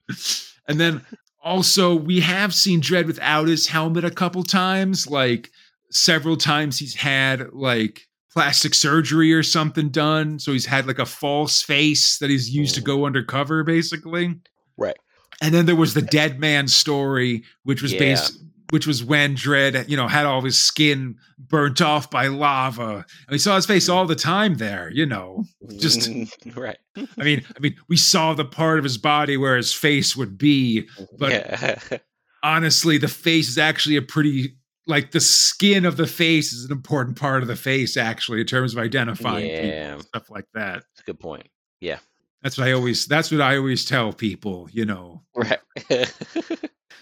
[0.68, 1.02] And then
[1.44, 5.08] also, we have seen Dred without his helmet a couple times.
[5.08, 5.52] Like
[5.92, 10.40] several times he's had like plastic surgery or something done.
[10.40, 12.80] So he's had like a false face that he's used mm.
[12.80, 14.36] to go undercover, basically.
[14.78, 14.98] Right.
[15.42, 18.00] And then there was the dead man story, which was yeah.
[18.00, 18.40] based
[18.74, 22.96] which was when Dredd, you know, had all his skin burnt off by lava.
[22.96, 23.94] And we saw his face mm.
[23.94, 25.44] all the time there, you know.
[25.78, 26.10] Just
[26.56, 26.80] right.
[26.98, 30.40] I mean, I mean, we saw the part of his body where his face would
[30.40, 30.88] be,
[31.20, 31.98] but yeah.
[32.44, 34.56] honestly, the face is actually a pretty
[34.88, 38.48] like the skin of the face is an important part of the face, actually, in
[38.48, 39.92] terms of identifying yeah.
[39.92, 40.74] people, stuff like that.
[40.74, 41.48] That's a good point.
[41.80, 42.00] Yeah.
[42.44, 45.24] That's what I always that's what I always tell people, you know.
[45.36, 45.60] Right.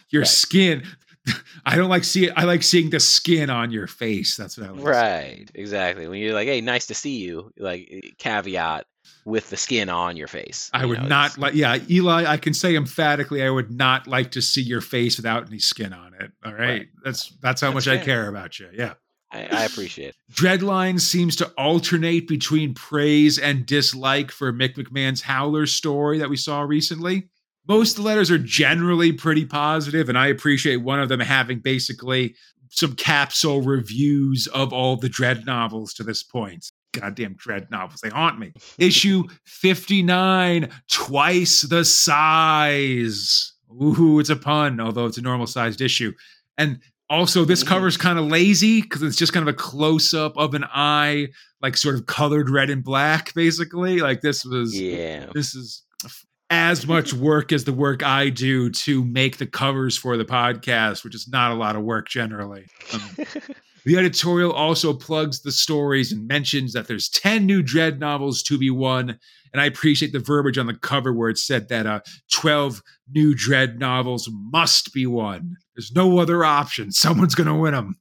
[0.10, 0.28] your right.
[0.28, 0.84] skin
[1.66, 2.32] I don't like see.
[2.32, 4.36] I like seeing the skin on your face.
[4.36, 4.84] That's what I like.
[4.84, 5.52] Right.
[5.54, 6.08] Exactly.
[6.08, 8.88] When you're like, "Hey, nice to see you," like eh, caveat,
[9.26, 10.72] with the skin on your face.
[10.74, 11.54] I you would know, not like.
[11.54, 15.46] Yeah, Eli, I can say emphatically, I would not like to see your face without
[15.48, 16.32] any skin on it.
[16.44, 16.88] All right, Right.
[17.04, 18.70] that's that's how That's much I care about you.
[18.74, 18.94] Yeah.
[19.32, 20.16] I, I appreciate it.
[20.34, 26.38] Dreadline seems to alternate between praise and dislike for Mick McMahon's Howler story that we
[26.38, 27.30] saw recently.
[27.68, 31.60] Most of the letters are generally pretty positive, and I appreciate one of them having
[31.60, 32.36] basically
[32.70, 36.72] some capsule reviews of all the Dredd novels to this point.
[36.94, 38.52] Goddamn Dredd novels, they haunt me.
[38.80, 43.54] Issue 59, twice the size.
[43.82, 46.14] Ooh, it's a pun, although it's a normal sized issue.
[46.58, 46.80] And
[47.12, 47.88] also, this Mhm.
[47.88, 51.28] is kind of lazy because it's just kind of a close up of an eye,
[51.62, 54.00] like sort of colored red and black, basically.
[54.00, 55.28] Like this was, Yeah.
[55.34, 55.84] this is
[56.50, 61.04] as much work as the work I do to make the covers for the podcast,
[61.04, 62.66] which is not a lot of work generally.
[62.94, 63.02] Um,
[63.86, 68.58] the editorial also plugs the stories and mentions that there's 10 new Dredd novels to
[68.58, 69.20] be won.
[69.54, 72.02] And I appreciate the verbiage on the cover where it said that uh,
[72.32, 75.58] 12 new Dredd novels must be won.
[75.76, 76.92] There's no other option.
[76.92, 77.98] Someone's going to win them.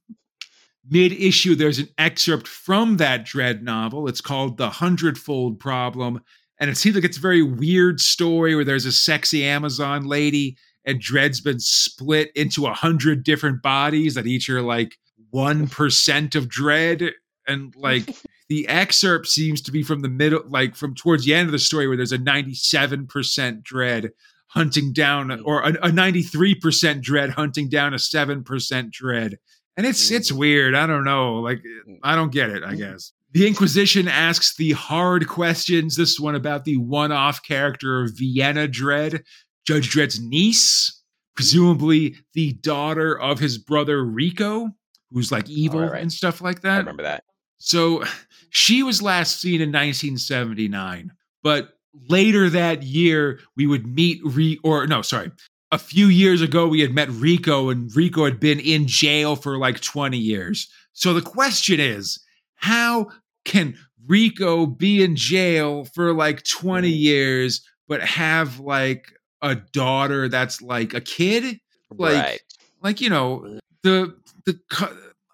[0.89, 4.07] Mid issue, there's an excerpt from that Dredd novel.
[4.07, 6.21] It's called The Hundredfold Problem.
[6.59, 10.57] And it seems like it's a very weird story where there's a sexy Amazon lady
[10.85, 14.97] and Dredd's been split into a hundred different bodies that each are like
[15.33, 17.11] 1% of Dredd.
[17.47, 18.15] And like
[18.49, 21.59] the excerpt seems to be from the middle, like from towards the end of the
[21.59, 24.09] story where there's a 97% Dredd
[24.47, 29.35] hunting down or a, a 93% Dredd hunting down a 7% Dredd.
[29.77, 30.37] And it's it's mm.
[30.37, 30.75] weird.
[30.75, 31.35] I don't know.
[31.35, 31.99] Like mm.
[32.03, 32.77] I don't get it, I mm.
[32.77, 33.13] guess.
[33.33, 35.95] The Inquisition asks the hard questions.
[35.95, 39.23] This one about the one-off character of Vienna Dredd,
[39.65, 41.01] Judge Dredd's niece,
[41.35, 44.71] presumably the daughter of his brother Rico,
[45.11, 46.01] who's like oh, evil right, right.
[46.01, 46.77] and stuff like I that.
[46.79, 47.23] remember that.
[47.57, 48.03] So
[48.49, 51.11] she was last seen in 1979,
[51.43, 51.69] but
[52.09, 55.31] later that year we would meet Re or no, sorry.
[55.71, 59.57] A few years ago we had met Rico and Rico had been in jail for
[59.57, 60.69] like 20 years.
[60.93, 62.19] So the question is,
[62.55, 63.09] how
[63.45, 66.97] can Rico be in jail for like 20 mm-hmm.
[66.97, 71.59] years but have like a daughter that's like a kid?
[71.91, 72.41] Like right.
[72.81, 73.59] like you know mm.
[73.83, 74.15] the
[74.45, 74.59] the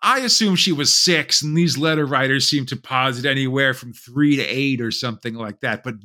[0.03, 4.35] I assume she was six, and these letter writers seem to posit anywhere from three
[4.35, 5.83] to eight or something like that.
[5.83, 5.95] But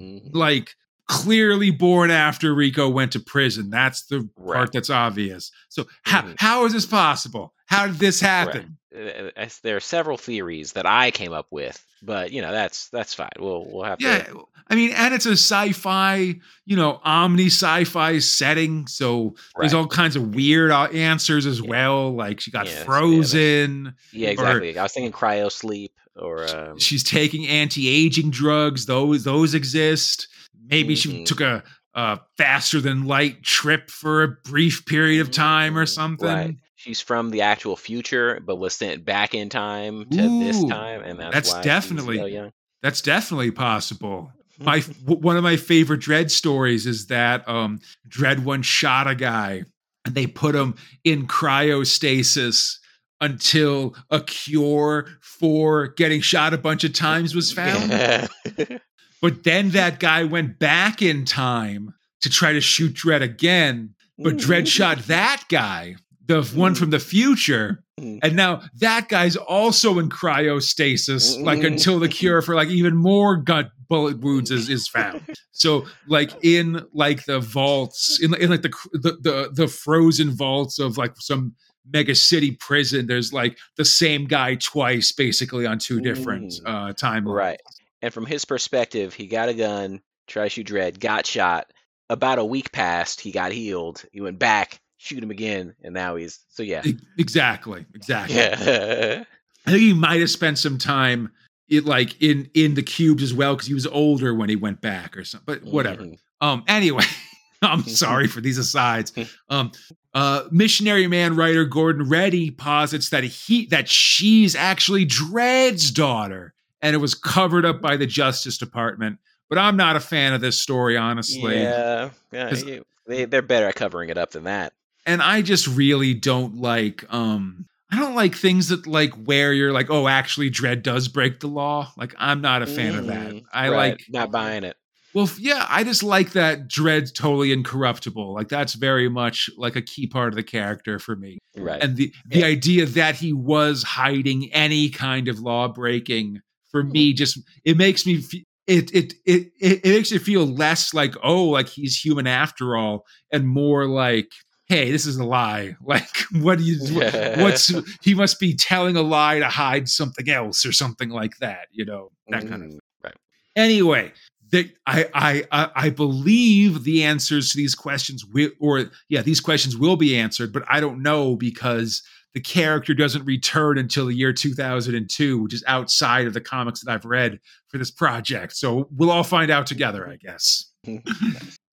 [0.00, 0.34] Mhm.
[0.34, 0.74] like
[1.08, 3.70] clearly born after Rico went to prison.
[3.70, 4.54] That's the Right.
[4.56, 5.50] part that's obvious.
[5.68, 6.34] So how Mhm.
[6.38, 7.52] how is this possible?
[7.66, 8.78] How did this happen?
[8.94, 12.88] Uh, as- there are several theories that I came up with, but you know that's
[12.90, 13.28] that's fine.
[13.38, 14.44] We'll we'll have Yeah, to.
[14.70, 18.86] I mean, and it's a sci-fi, you know, omni sci-fi setting.
[18.86, 21.68] So there's all kinds of weird uh, answers as Yeah.
[21.68, 22.14] well.
[22.14, 23.94] Like she got Yeah, yeah, frozen.
[24.12, 24.78] Yeah, or- exactly.
[24.78, 30.28] I was thinking cryo sleep or um, she's taking anti-aging drugs those those exist
[30.64, 31.26] maybe she Mhm.
[31.26, 31.62] took a,
[31.94, 35.88] a faster than light trip for a brief period of time or Mhm.
[35.94, 36.56] something Right.
[36.76, 41.18] She's from the actual future, but was sent back in time to this time, and
[41.18, 42.50] that's, that's definitely- so
[42.82, 48.40] that's definitely possible my w- one of my favorite Dredd stories is that um Dredd
[48.40, 49.64] one shot a guy
[50.04, 52.76] and they put him in cryostasis
[53.20, 58.26] until a cure for getting shot a bunch of times was found Yeah.
[59.24, 63.94] But then that guy went back in time to try to shoot Dredd again.
[64.18, 65.96] But Dredd shot that guy,
[66.26, 67.82] the one from the future.
[67.98, 68.18] Mm.
[68.22, 71.68] And now that guy's also in cryostasis, like Mm.
[71.68, 75.22] until the cure for like even more gut bullet wounds is, is found.
[75.52, 80.78] So like in like the vaults, in, in like the, the the the frozen vaults
[80.78, 81.54] of like some
[81.90, 86.66] mega city prison, there's like the same guy twice, basically on two different Mm.
[86.66, 87.34] uh timelines.
[87.34, 87.60] Right.
[88.04, 91.72] And from his perspective, he got a gun, tried to shoot Dredd, got shot.
[92.10, 94.04] About a week passed, he got healed.
[94.12, 96.82] He went back, shoot him again, and now he's so yeah.
[97.16, 97.86] Exactly.
[97.94, 98.36] Exactly.
[98.36, 99.24] Yeah.
[99.66, 101.32] I think he might have spent some time
[101.66, 104.82] it like in in the cubes as well because he was older when he went
[104.82, 105.46] back or something.
[105.46, 106.02] But whatever.
[106.02, 106.18] Mhm.
[106.42, 106.62] Um.
[106.68, 107.04] Anyway,
[107.62, 109.14] I'm sorry for these asides.
[109.48, 109.72] Um.
[110.12, 110.42] Uh.
[110.50, 116.53] Missionary man writer Gordon Rennie posits that he that she's actually Dredd's daughter,
[116.84, 119.18] and it was covered up by the Justice Department.
[119.48, 121.60] But I'm not a fan of this story, honestly.
[121.60, 122.10] Yeah.
[122.32, 124.72] yeah you- they they're better at covering it up than that.
[125.06, 129.70] and I just really don't like um I don't like things that like where you're
[129.72, 131.92] like, oh, actually Dredd does break the law.
[131.96, 133.30] Like I'm not a fan of that.
[133.32, 133.42] Mhm.
[133.52, 133.76] I Right.
[133.90, 134.76] like not buying it.
[135.12, 138.32] well, yeah, I just like that Dredd's totally incorruptible.
[138.34, 141.38] Like that's very much like a key part of the character for me.
[141.56, 141.80] Right.
[141.82, 146.40] And the the idea that he was hiding any kind of law breaking
[146.74, 147.14] for me Mm-hmm.
[147.14, 148.22] just it makes me
[148.66, 153.04] it, it it it makes you feel less like oh like he's human after all,
[153.32, 154.32] and more like
[154.66, 155.76] hey this is a lie.
[155.86, 156.78] Like what do you
[157.34, 157.72] what's
[158.02, 161.68] he must be telling a lie to hide something else or something like that.
[161.72, 162.80] You know that kind of Mm, thing.
[163.04, 163.16] right.
[163.56, 164.12] Anyway.
[164.52, 165.08] That I
[165.52, 170.16] I I believe the answers to these questions will or yeah these questions will be
[170.16, 172.02] answered, but I don't know because
[172.34, 176.92] the character doesn't return until the year 2002, which is outside of the comics that
[176.92, 178.56] I've read for this project.
[178.56, 180.70] So we'll all find out together, I guess.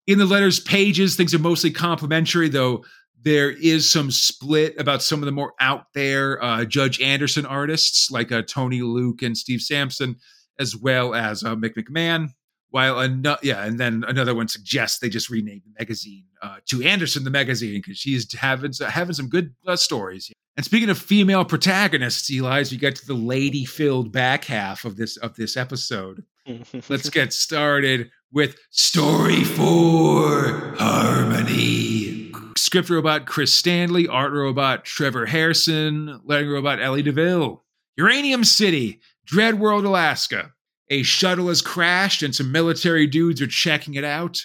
[0.07, 2.84] In the letters pages, things are mostly complimentary, though
[3.24, 8.09] there is some split about some of the more out there uh, Judge Anderson artists
[8.09, 10.16] like uh, Tony Luke and Steve Sampson,
[10.59, 12.30] as well as uh, Mick McMahon.
[12.72, 16.82] While another, yeah, and then another one suggests they just rename the magazine uh, to
[16.82, 20.32] Anderson the magazine because she's having having some good uh, stories.
[20.56, 24.96] And speaking of female protagonists, Eli, as we get to the lady-filled back half of
[24.96, 26.24] this of this episode,
[26.90, 32.32] let's get started with story four harmony.
[32.56, 37.66] Script robot chris standley art robot trevor harrison lettering robot ellie deville.
[37.98, 40.54] Uranium city Dread World, alaska
[40.92, 44.38] a shuttle has crashed and some military dudes are checking it out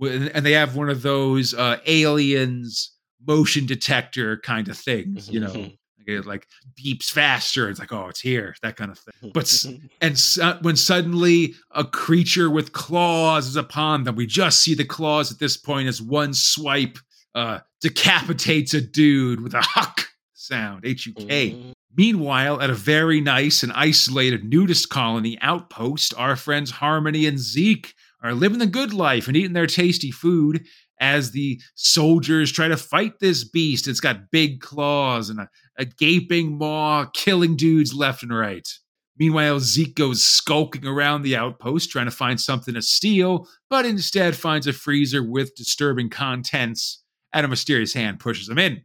[0.00, 2.92] and they have one of those uh, aliens
[3.26, 5.70] motion detector kind of things you know?
[6.06, 6.46] Like it like
[6.78, 7.70] beeps faster.
[7.70, 9.30] It's like oh it's here that kind of thing.
[9.34, 9.64] But
[10.02, 14.84] and su- when suddenly a creature with claws is upon them, we just see the
[14.84, 16.98] claws at this point as one swipe
[17.34, 21.72] uh, decapitates a dude with a huck sound, H U K.
[21.96, 27.94] Meanwhile, at a very nice and isolated nudist colony outpost, our friends Harmony and Zeke
[28.22, 30.66] are living the good life and eating their tasty food
[31.00, 33.86] as the soldiers try to fight this beast.
[33.86, 38.68] It's got big claws and a, a gaping maw, killing dudes left and right.
[39.16, 44.34] Meanwhile, Zeke goes skulking around the outpost trying to find something to steal, but instead
[44.34, 48.82] finds a freezer with disturbing contents, and a mysterious hand pushes him in.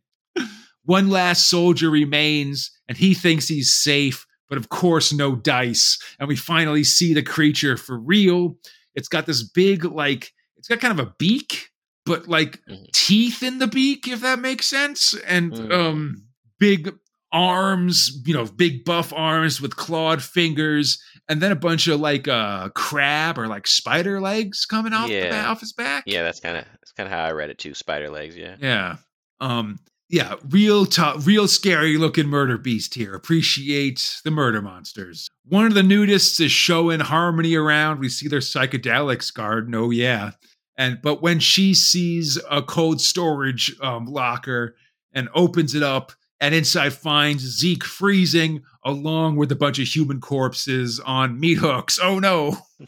[0.90, 6.00] One last soldier remains, and he thinks he's safe, but of course, no dice.
[6.20, 8.56] And we finally see the creature for real.
[8.96, 11.70] It's got this big, like, it's got kind of a beak,
[12.08, 12.92] but like Mhm.
[12.92, 15.14] teeth in the beak, if that makes sense.
[15.28, 15.72] And Mhm.
[15.72, 16.24] um,
[16.60, 16.92] big
[17.32, 22.28] arms, you know, big buff arms with clawed fingers, and then a bunch of like
[22.28, 25.30] uh crab or like spider legs coming off the Yeah.
[25.44, 26.04] ba- off his back.
[26.08, 27.76] Yeah, that's kind of that's kind of how I read it too.
[27.76, 28.36] Spider legs.
[28.36, 28.56] Yeah.
[28.60, 28.98] Yeah.
[29.40, 29.78] Um
[30.10, 33.14] yeah, real tough, real scary looking murder beast here.
[33.14, 35.30] Appreciate the murder monsters.
[35.46, 38.00] One of the nudists is showing Harmony around.
[38.00, 39.76] We see their psychedelics garden.
[39.76, 40.32] Oh yeah.
[40.76, 44.76] And but when she sees a cold storage um, locker
[45.14, 50.22] and opens it up, and inside finds Zeke freezing along with a bunch of human
[50.22, 52.00] corpses on meat hooks.
[52.02, 52.58] Oh no.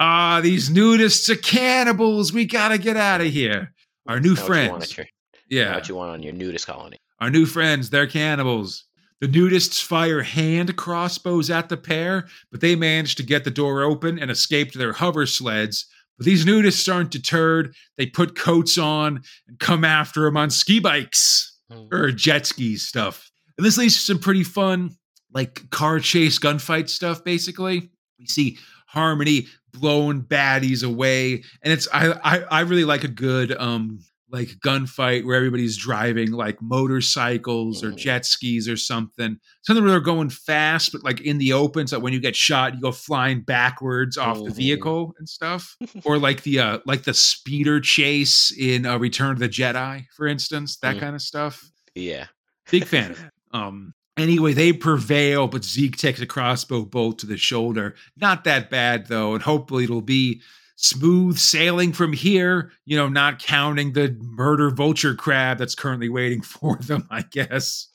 [0.00, 2.32] Ah, these nudists are cannibals.
[2.32, 3.74] We gotta get out of here.
[4.06, 5.08] Our new Know what you want friends.
[5.50, 5.74] At your- know Yeah.
[5.76, 6.98] What you want on your nudist colony?
[7.20, 8.84] Our new friends, they're cannibals.
[9.20, 13.82] The nudists fire hand crossbows at the pair, but they manage to get the door
[13.82, 15.86] open and escape to their hover sleds.
[16.16, 17.74] But these nudists aren't deterred.
[17.96, 21.56] They put coats on and come after them on ski bikes
[21.92, 23.28] or jet ski stuff.
[23.56, 24.96] And this leads to some pretty fun,
[25.32, 27.90] like car chase gunfight stuff, basically.
[28.20, 31.42] We see Harmony blowing baddies away.
[31.62, 33.98] And it's I I, I really like a good um
[34.30, 37.96] like gunfight where everybody's driving like motorcycles or Mhm.
[37.96, 39.38] jet skis or something.
[39.62, 42.74] Something where they're going fast, but like in the open, so when you get shot,
[42.74, 44.56] you go flying backwards off the Mhm.
[44.56, 45.76] vehicle and stuff.
[46.04, 50.26] or like the uh like the speeder chase in uh, Return of the Jedi, for
[50.26, 51.00] instance, that Mm.
[51.00, 51.64] kind of stuff.
[51.94, 52.26] Yeah.
[52.70, 53.30] Big fan of it.
[53.52, 57.94] Um anyway, they prevail, but Zeke takes a crossbow bolt to the shoulder.
[58.16, 60.42] Not that bad though, and hopefully it'll be
[60.80, 66.40] smooth sailing from here, you know, not counting the murder vulture crab that's currently waiting
[66.42, 67.88] for them, I guess.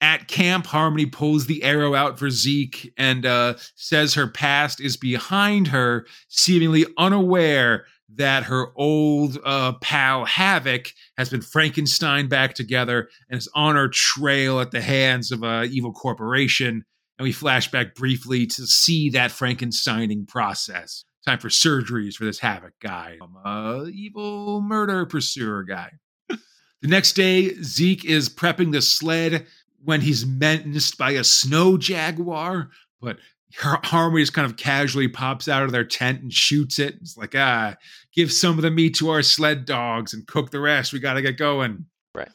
[0.00, 4.96] At camp, Harmony pulls the arrow out for Zeke and uh, says her past is
[4.96, 7.84] behind her, seemingly unaware
[8.14, 13.88] that her old uh, pal Havoc has been Frankenstein back together and is on her
[13.88, 16.84] trail at the hands of a evil corporation.
[17.18, 21.04] And we flash back briefly to see that Frankensteining process.
[21.26, 25.92] Time for surgeries for this Havoc guy, um, uh, evil murder pursuer guy.
[26.28, 29.46] The next day, Zeke is prepping the sled
[29.84, 32.70] when he's menaced by a snow jaguar,
[33.00, 33.18] but
[33.56, 36.96] Har- Harmony just kind of casually pops out of their tent and shoots it.
[37.00, 37.76] It's like, ah,
[38.14, 40.92] give some of the meat to our sled dogs and cook the rest.
[40.92, 41.86] We got to get going.
[42.16, 42.30] Right.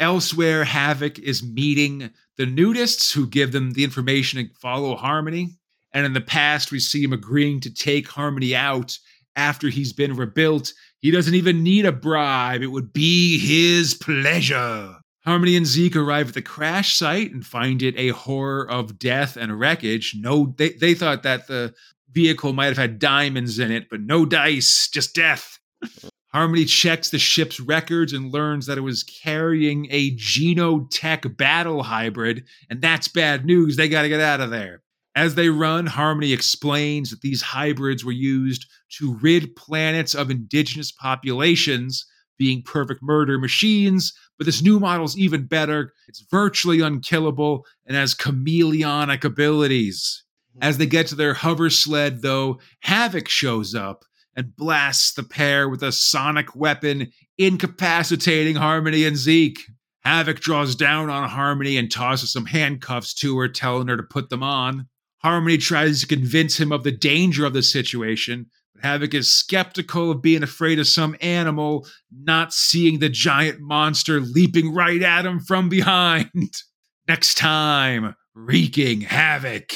[0.00, 5.59] Elsewhere, Havoc is meeting the nudists who give them the information and follow Harmony.
[5.92, 8.98] And in the past, we see him agreeing to take Harmony out
[9.36, 10.72] after he's been rebuilt.
[11.00, 14.96] He doesn't even need a bribe, it would be his pleasure.
[15.24, 19.36] Harmony and Zeke arrive at the crash site and find it a horror of death
[19.36, 20.14] and wreckage.
[20.16, 21.74] No, they, they thought that the
[22.10, 25.58] vehicle might have had diamonds in it, but no dice, just death.
[26.32, 32.44] Harmony checks the ship's records and learns that it was carrying a Genotech battle hybrid,
[32.70, 33.76] and that's bad news.
[33.76, 34.82] They got to get out of there.
[35.20, 40.90] As they run, Harmony explains that these hybrids were used to rid planets of indigenous
[40.90, 42.06] populations,
[42.38, 44.14] being perfect murder machines.
[44.38, 45.92] But this new model's even better.
[46.08, 50.24] It's virtually unkillable and has chameleonic abilities.
[50.54, 50.62] Hmm.
[50.62, 55.68] As they get to their hover sled, though, Havoc shows up and blasts the pair
[55.68, 59.66] with a sonic weapon, incapacitating Harmony and Zeke.
[60.02, 64.30] Havoc draws down on Harmony and tosses some handcuffs to her, telling her to put
[64.30, 64.88] them on.
[65.22, 70.10] Harmony tries to convince him of the danger of the situation, but Havoc is skeptical
[70.10, 75.40] of being afraid of some animal, not seeing the giant monster leaping right at him
[75.40, 76.30] from behind.
[77.08, 79.72] Next time, wreaking havoc.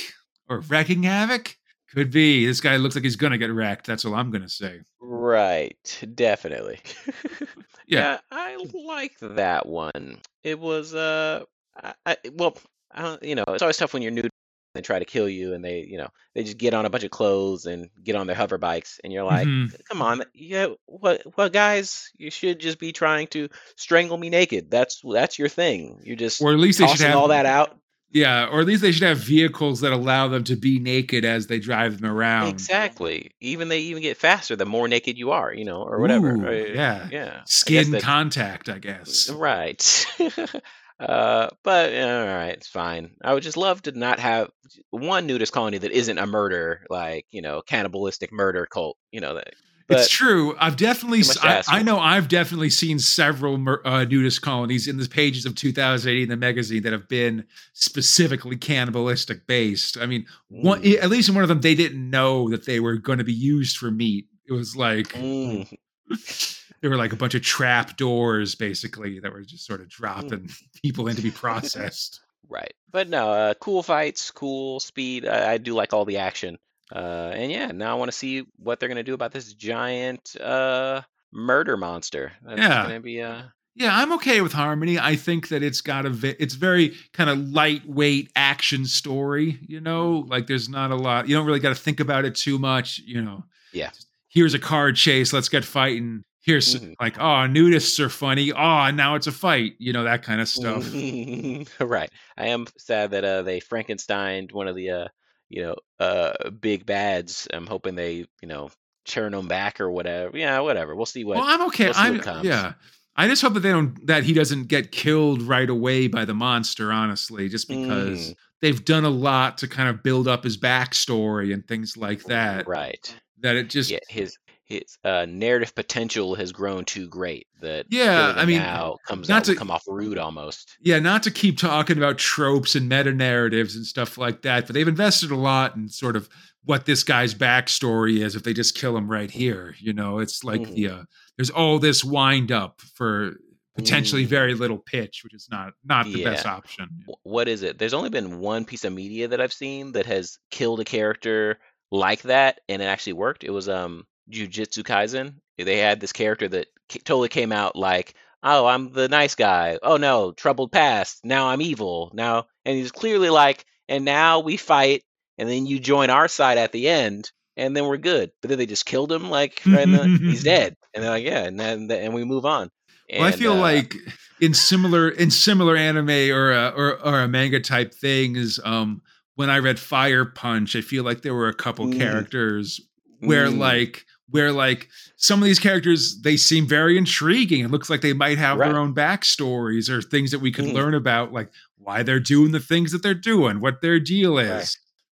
[0.48, 1.56] Or wrecking havoc?
[1.92, 2.46] Could be.
[2.46, 3.86] This guy looks like he's gonna get wrecked.
[3.86, 4.80] That's all I'm gonna say.
[5.00, 5.76] Right,
[6.14, 6.80] definitely.
[7.86, 8.18] Yeah.
[8.30, 10.18] I like that one.
[10.42, 11.44] It was uh,
[11.82, 12.56] I, I well,
[12.92, 14.28] I you know, it's always tough when you're new.
[14.74, 17.04] They try to kill you, and they, you know, they just get on a bunch
[17.04, 19.70] of clothes and get on their hover bikes, and you're like, Mhm.
[19.88, 24.72] come on, yeah, what, what, guys, you should just be trying to strangle me naked.
[24.72, 26.00] That's that's your thing.
[26.02, 27.78] You're just Or at least they should have all that out.
[28.10, 31.46] Yeah, or at least they should have vehicles that allow them to be naked as
[31.46, 32.48] they drive them around.
[32.48, 33.30] Exactly.
[33.40, 36.32] Even they even get faster the more naked you are, you know, or whatever.
[36.34, 37.08] Ooh, yeah.
[37.12, 37.38] Yeah.
[37.40, 39.30] I Skin that- contact, I guess.
[39.30, 40.06] Right.
[41.00, 43.16] uh, but yeah, all right, it's fine.
[43.22, 44.50] I would just love to not have
[44.90, 48.96] one nudist colony that isn't a murder, like you know, cannibalistic murder cult.
[49.12, 49.54] You know that.
[49.86, 50.56] It's true.
[50.58, 54.40] I've definitely, Too much s- to I, I know I've definitely seen several uh, nudist
[54.40, 59.46] colonies in the pages of 2000 AD in the magazine that have been specifically cannibalistic
[59.46, 59.98] based.
[59.98, 61.02] I mean, one, Mm.
[61.02, 63.34] at least in one of them, they didn't know that they were going to be
[63.34, 64.26] used for meat.
[64.48, 65.70] It was like Mm,
[66.84, 70.50] there were like a bunch of trap doors, basically, that were just sort of dropping
[70.82, 72.20] people in to be processed.
[72.46, 72.74] right.
[72.92, 75.26] But no, uh, cool fights, cool speed.
[75.26, 76.58] I, I do like all the action.
[76.94, 80.36] Uh, and yeah, now I want to see what they're gonna do about this giant
[80.38, 81.00] uh
[81.32, 82.32] murder monster.
[82.44, 82.82] That's Yeah.
[82.82, 84.98] gonna be uh Yeah, I'm okay with Harmony.
[84.98, 89.80] I think that it's got a ve- it's very kind of lightweight action story, you
[89.80, 90.26] know?
[90.28, 91.28] Like there's not a lot.
[91.30, 93.44] You don't really got to think about it too much, you know.
[93.72, 93.90] Yeah.
[94.28, 96.22] Here's a car chase, let's get fighting.
[96.44, 96.94] Here's Mhm.
[97.00, 98.52] like, oh, nudists are funny.
[98.52, 100.84] Oh, now it's a fight, you know, that kind of stuff.
[101.80, 102.10] right.
[102.36, 105.08] I am sad that uh they frankenstein one of the uh
[105.48, 107.48] you know uh big bads.
[107.52, 108.70] I'm hoping they you know
[109.06, 110.36] turn them back or whatever.
[110.36, 110.94] Yeah, whatever.
[110.94, 111.36] We'll see what.
[111.38, 111.86] well, I'm okay.
[111.86, 112.72] we'll I'm yeah.
[113.16, 116.34] I just hope that they don't that he doesn't get killed right away by the
[116.34, 118.34] monster, honestly, just because Mm.
[118.60, 122.66] they've done a lot to kind of build up his backstory and things like that.
[122.66, 123.14] Right.
[123.40, 123.98] That it just Yeah.
[124.08, 124.36] His
[124.66, 127.46] his uh narrative potential has grown too great.
[127.60, 130.76] That Yeah, I mean, now comes not to- come off rude almost.
[130.80, 134.74] Yeah, not to keep talking about tropes and meta narratives and stuff like that, but
[134.74, 136.28] they've invested a lot in sort of
[136.64, 139.74] what this guy's backstory is if they just kill him right here.
[139.78, 140.74] You know, it's like Mhm.
[140.74, 141.02] the uh,
[141.36, 143.32] there's all this wind up for
[143.76, 144.28] potentially Mm.
[144.28, 146.88] very little pitch, which is not not the best option.
[147.24, 147.76] What is it?
[147.78, 151.58] There's only been one piece of media that I've seen that has killed a character
[151.90, 153.44] like that and it actually worked.
[153.44, 155.34] It was um Jujutsu Kaisen.
[155.58, 156.68] They had this character that
[157.04, 159.78] totally came out like, "Oh, I'm the nice guy.
[159.82, 161.24] Oh no, troubled past.
[161.24, 162.10] Now I'm evil.
[162.14, 165.02] Now." And he's clearly like, "And now we fight
[165.38, 168.58] and then you join our side at the end." And then we're good, but then
[168.58, 171.88] they just killed him, like right the, he's dead, and they're like, yeah, and then
[171.88, 172.68] and we move on.
[173.12, 173.94] Well, I feel uh, like
[174.40, 179.02] in similar in similar anime or a, or or a manga type things, um,
[179.36, 181.98] when I read Fire Punch, I feel like there were a couple Mm.
[181.98, 182.80] characters
[183.20, 187.64] where mm, like where like some of these characters they seem very intriguing.
[187.64, 188.68] It looks like they might have Right.
[188.70, 190.72] their own backstories or things that we could Mhm.
[190.74, 194.48] learn about, like why they're doing the things that they're doing, what their deal is.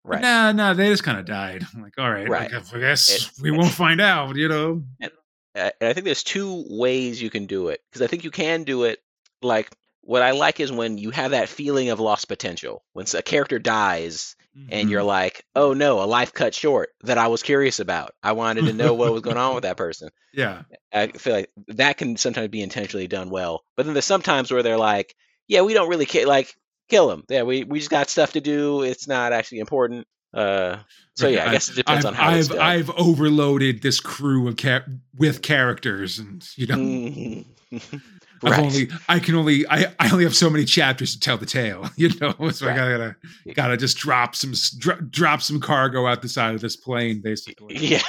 [0.04, 0.16] Right.
[0.16, 0.22] Right.
[0.22, 1.64] Nah, nah, they just kind of died.
[1.76, 2.52] I'm like, all right, Right.
[2.52, 4.84] I guess It- we won't find out, you know.
[5.04, 5.10] Uh,
[5.54, 8.64] and I think there's two ways you can do it because I think you can
[8.64, 9.00] do it
[9.44, 9.70] like
[10.04, 13.60] what I like is when you have that feeling of lost potential when a character
[13.60, 14.36] dies
[14.70, 14.92] and Mhm.
[14.92, 18.14] you're like, oh no, a life cut short that I was curious about.
[18.24, 20.10] I wanted to know what was going on with that person.
[20.34, 20.64] yeah.
[20.94, 24.64] I feel like that can sometimes be intentionally done well, but then there's sometimes where
[24.64, 25.16] they're like,
[25.48, 26.54] yeah, we don't really care, like
[26.90, 27.24] kill them.
[27.30, 28.84] Yeah, we we just got stuff to do.
[28.84, 30.08] It's not actually important.
[30.34, 30.78] Uh,
[31.16, 32.60] so yeah, I guess it depends I've, on how I've, it's done.
[32.60, 34.86] I've overloaded this crew of ca-
[35.18, 37.46] with characters, and you know, Mhm.
[38.44, 38.60] I've right.
[38.60, 41.90] only I can only I, I only have so many chapters to tell the tale,
[41.96, 42.34] you know.
[42.52, 42.76] So I Right.
[42.78, 43.16] gotta
[43.54, 47.76] gotta just drop some dro- drop some cargo out the side of this plane, basically.
[47.78, 48.02] yeah,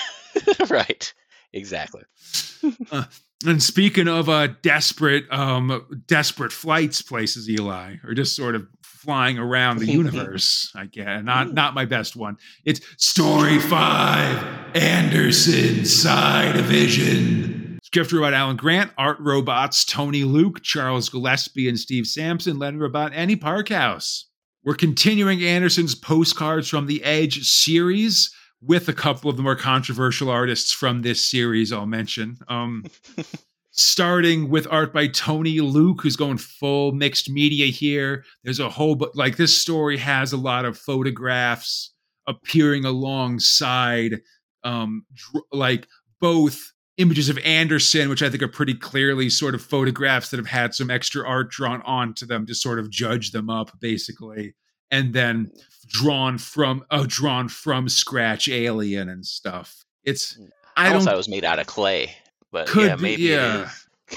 [0.71, 1.13] right.
[1.53, 2.03] Exactly.
[3.45, 9.37] And speaking of uh, desperate um desperate flights, places Eli, or just sort of flying
[9.37, 11.25] around the universe, I guess.
[11.25, 12.37] Not not my best one.
[12.65, 16.53] It's story five, Anderson Psi
[17.93, 18.09] Division.
[18.09, 23.13] Script robot Alan Grant, art robots Tony Luke, Charles Gillespie, and Steve Sampson, lead robot
[23.13, 24.25] Annie Parkhouse.
[24.65, 30.31] We're continuing Anderson's postcards from the Edge series with a couple of the more controversial
[30.31, 32.39] artists from this series I'll mention.
[32.49, 32.85] Um,
[33.73, 38.25] starting with art by Tony Luke, who's going full mixed media here.
[38.45, 41.93] There's a whole, but like this story has a lot of photographs
[42.27, 44.21] appearing alongside,
[44.65, 45.89] um, dr- like
[46.21, 50.47] both images of Anderson, which I think are pretty clearly sort of photographs that have
[50.47, 54.55] had some extra art drawn onto them to sort of judge them up, basically,
[54.91, 55.51] and then
[55.89, 59.85] drawn from uh, drawn from scratch alien and stuff.
[60.05, 60.39] It's
[60.77, 62.15] I, I don't thought it was made out of clay,
[62.51, 63.71] but Could yeah, be, maybe yeah.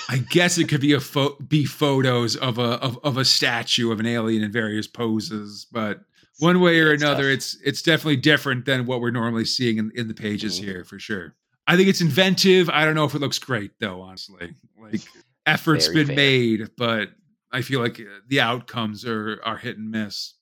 [0.10, 3.92] I guess it could be a pho- be photos of a of, of a statue
[3.92, 6.02] of an alien in various poses, but
[6.40, 7.38] one way or it's another, tough.
[7.38, 10.64] it's it's definitely different than what we're normally seeing in, in the pages Mhm.
[10.66, 11.34] here for sure.
[11.68, 12.70] I think it's inventive.
[12.70, 14.54] I don't know if it looks great though, honestly.
[14.80, 15.02] Like
[15.46, 16.16] effort's Very been fair.
[16.16, 17.10] made, but
[17.52, 20.34] I feel like uh, the outcomes are are hit and miss.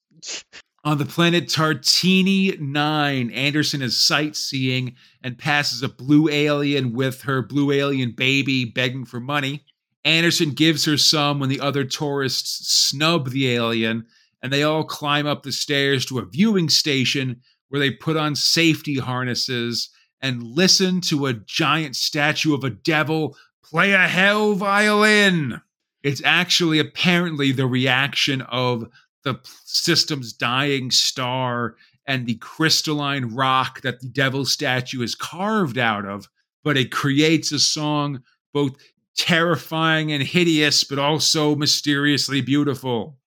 [0.86, 7.42] On the planet Tartini 9, Anderson is sightseeing and passes a blue alien with her
[7.42, 9.64] blue alien baby begging for money.
[10.04, 14.06] Anderson gives her some when the other tourists snub the alien,
[14.42, 18.36] and they all climb up the stairs to a viewing station where they put on
[18.36, 19.90] safety harnesses
[20.24, 25.62] and listen to a giant statue of a devil play a hell violin.
[26.02, 28.90] It's actually apparently the reaction of
[29.24, 31.76] the system's dying star
[32.08, 36.30] and the crystalline rock that the devil statue is carved out of,
[36.64, 38.76] but it creates a song both
[39.18, 43.18] terrifying and hideous, but also mysteriously beautiful.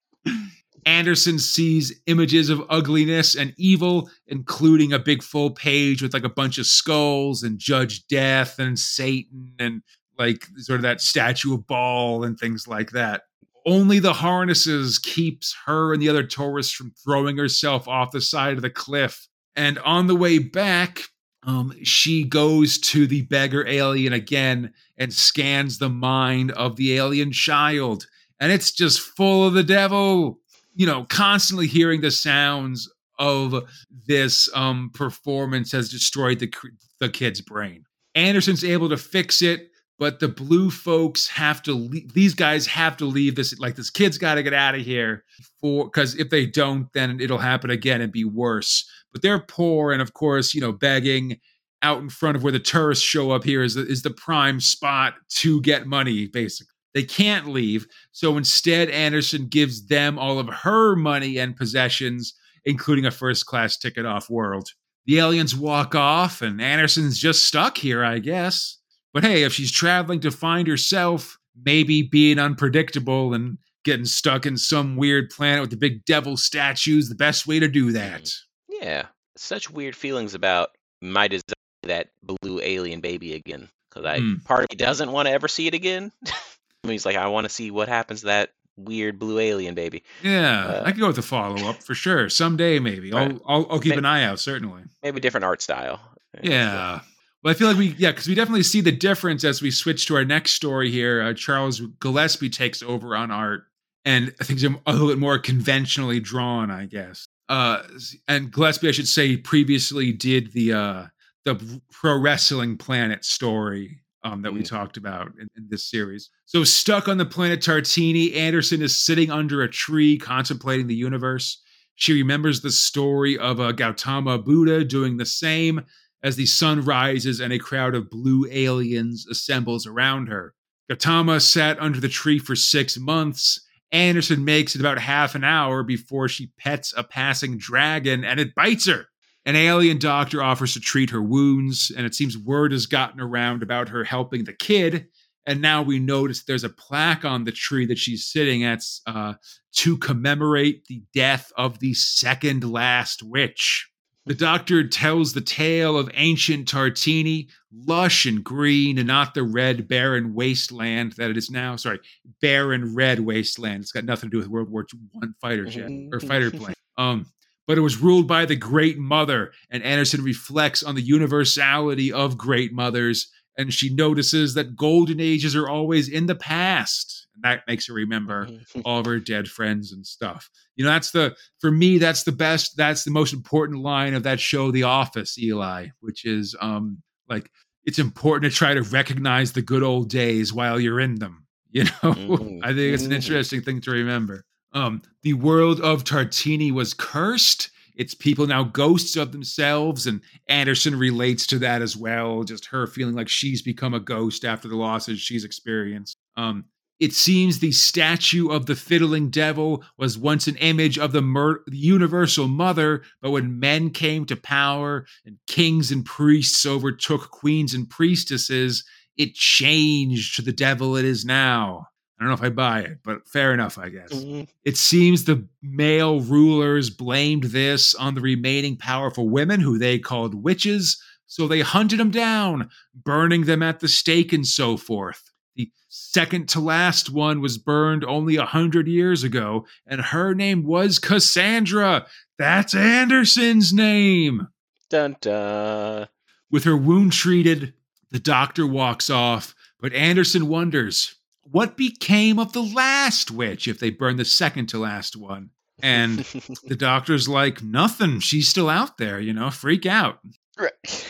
[0.87, 6.29] Anderson sees images of ugliness and evil, including a big full page with like a
[6.29, 9.81] bunch of skulls and Judge Death and Satan and
[10.17, 13.23] like sort of that statue of Baal and things like that.
[13.65, 18.55] Only the harnesses keeps her and the other tourists from throwing herself off the side
[18.55, 19.27] of the cliff.
[19.57, 21.01] And on the way back,
[21.43, 27.33] um, she goes to the beggar alien again and scans the mind of the alien
[27.33, 28.07] child.
[28.39, 30.39] And it's just full of the devil.
[30.77, 32.87] You know, constantly hearing the sounds
[33.19, 33.67] of
[34.05, 36.53] this um, performance has destroyed the,
[36.99, 37.83] the kid's brain.
[38.13, 42.13] Anderson's able to fix it, but the blue folks have to leave.
[42.13, 43.57] These guys have to leave this.
[43.59, 45.23] Like, this kid's got to get out of here
[45.59, 48.87] for because if they don't, then it'll happen again and be worse.
[49.11, 51.39] But they're poor, and of course, you know, begging
[51.81, 54.59] out in front of where the tourists show up here is the, is the prime
[54.59, 56.76] spot to get money, basically.
[56.97, 57.85] They can't leave.
[58.11, 62.33] So instead, Anderson gives them all of her money and possessions,
[62.65, 64.67] including a first class ticket off world.
[65.05, 68.79] The aliens walk off, and Anderson's just stuck here, I guess.
[69.13, 74.57] But hey, if she's traveling to find herself, maybe being unpredictable and getting stuck in
[74.57, 78.31] some weird planet with the big devil statues, the best way to do that.
[78.69, 80.69] Yeah, such weird feelings about
[81.03, 81.43] my desire
[81.83, 83.69] that blue alien baby again.
[83.89, 84.35] Because I Hmm.
[84.45, 86.11] part of me doesn't want to ever see it again.
[86.91, 90.03] He's like, I want to see what happens to that weird blue alien baby.
[90.23, 92.29] Yeah, Uh, I could go with the follow up for sure.
[92.29, 93.11] Someday, maybe.
[93.11, 93.31] Right.
[93.31, 94.83] I'll, I'll, I'll keep May- an eye out, certainly.
[95.03, 95.99] Maybe different art style.
[96.43, 96.99] Yeah.
[97.43, 100.05] Well, I feel like we, yeah, because we definitely see the difference as we switch
[100.07, 101.21] to our next story here.
[101.21, 103.63] Uh, Charles Gillespie takes over on art,
[104.05, 107.27] and things are a little bit more conventionally drawn, I guess.
[107.49, 107.83] Uh,
[108.27, 111.05] and Gillespie, I should say, previously did the uh,
[111.45, 114.67] the pro wrestling planet story um, that we Mm.
[114.67, 116.29] talked about in, in this series.
[116.45, 121.61] So, stuck on the planet Tartini, Anderson is sitting under a tree contemplating the universe.
[121.95, 125.81] She remembers the story of a Gautama Buddha doing the same
[126.23, 130.53] as the sun rises and a crowd of blue aliens assembles around her.
[130.89, 133.61] Gautama sat under the tree for six months.
[133.91, 138.53] Anderson makes it about half an hour before she pets a passing dragon and it
[138.55, 139.07] bites her.
[139.47, 143.63] An alien doctor offers to treat her wounds, and it seems word has gotten around
[143.63, 145.07] about her helping the kid.
[145.45, 149.35] And now we notice there's a plaque on the tree that she's sitting at uh,
[149.77, 153.89] to commemorate the death of the second last witch.
[154.25, 159.87] The doctor tells the tale of ancient Tartini, lush and green, and not the red,
[159.87, 161.77] barren wasteland that it is now.
[161.77, 162.01] Sorry,
[162.41, 163.83] barren red wasteland.
[163.83, 166.75] It's got nothing to do with World War One fighter jet or fighter plane.
[166.97, 167.27] Um,
[167.67, 172.37] but it was ruled by the Great Mother, and Anderson reflects on the universality of
[172.37, 177.27] great mothers, and she notices that golden ages are always in the past.
[177.35, 178.47] And that makes her remember
[178.85, 180.49] all of her dead friends and stuff.
[180.75, 184.23] You know, that's the for me, that's the best, that's the most important line of
[184.23, 187.51] that show, The Office, Eli, which is um like
[187.83, 191.43] it's important to try to recognize the good old days while you're in them.
[191.71, 192.59] You know, Mhm.
[192.63, 193.15] I think it's an Mhm.
[193.15, 194.45] interesting thing to remember.
[194.77, 197.71] Um, the world of Tartini was cursed.
[197.95, 202.43] Its people now ghosts of themselves, and Anderson relates to that as well.
[202.43, 206.15] Just her feeling like she's become a ghost after the losses she's experienced.
[206.35, 206.65] Um,
[206.99, 211.63] it seems the statue of the fiddling devil was once an image of the, mur-
[211.65, 217.73] the universal mother, but when men came to power and kings and priests overtook queens
[217.73, 218.83] and priestesses,
[219.15, 221.87] it changed to the devil it is now.
[222.19, 224.11] I don't know if I buy it, but fair enough, I guess.
[224.11, 224.47] Mhm.
[224.65, 230.33] It seems the male rulers blamed this on the remaining powerful women, who they called
[230.33, 235.31] witches, so they hunted them down, burning them at the stake and so forth.
[235.55, 240.63] The second to last one was burned only a hundred years ago, and her name
[240.63, 242.07] was Cassandra.
[242.39, 244.47] That's Anderson's name.
[244.89, 246.07] Dun dun.
[246.49, 247.73] With her wound treated,
[248.09, 251.13] the doctor walks off, but Anderson wonders
[251.51, 255.49] what became of the last witch if they burned the second to last one.
[255.81, 256.17] And
[256.63, 258.19] the doctor's like, nothing.
[258.19, 260.19] She's still out there, you know, freak out.
[260.57, 261.07] Right.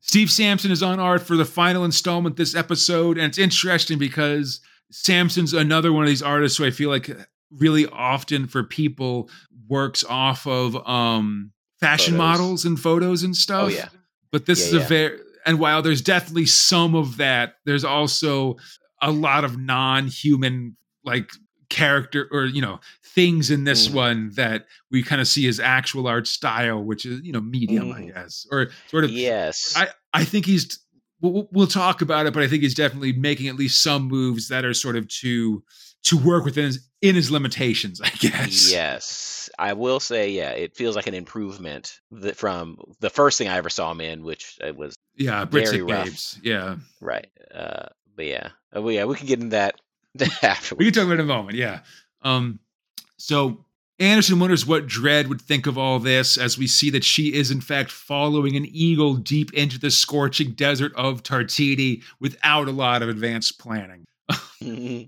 [0.00, 4.60] Steve Sampson is on art for the final installment this episode, and it's interesting because
[4.90, 7.10] Sampson's another one of these artists who I feel like
[7.52, 9.28] really often for people
[9.68, 12.18] works off of um fashion Photos.
[12.38, 13.64] models and photos and stuff.
[13.64, 13.88] Oh yeah.
[14.32, 14.86] But this Yeah, is a yeah.
[14.86, 18.56] very and while there's definitely some of that, there's also
[19.02, 21.30] a lot of non-human like
[21.68, 23.94] character or you know things in this Mhm.
[23.94, 27.92] one that we kind of see as actual art style, which is you know medium,
[27.92, 28.14] I Mhm.
[28.14, 29.74] guess, or sort of Yes.
[29.76, 30.78] I, I think he's
[31.20, 34.48] we'll, we'll talk about it, but I think he's definitely making at least some moves
[34.48, 35.62] that are sort of to
[36.04, 38.70] to work within his in his limitations, I guess.
[38.72, 43.48] Yes, I will say, yeah, it feels like an improvement that from the first thing
[43.48, 46.06] I ever saw him in, which uh, was Yeah, Very rough.
[46.06, 46.38] Babes.
[46.42, 46.76] Yeah.
[47.00, 47.26] right.
[47.54, 49.80] Uh, but yeah, well, yeah, we can get into that
[50.42, 50.78] afterwards.
[50.78, 51.80] We can talk about it in a moment, yeah.
[52.22, 52.60] Um
[53.16, 53.64] so
[54.00, 57.50] Anderson wonders what Dredd would think of all this as we see that she is,
[57.50, 63.02] in fact, following an eagle deep into the scorching desert of Tartini without a lot
[63.02, 64.04] of advanced planning.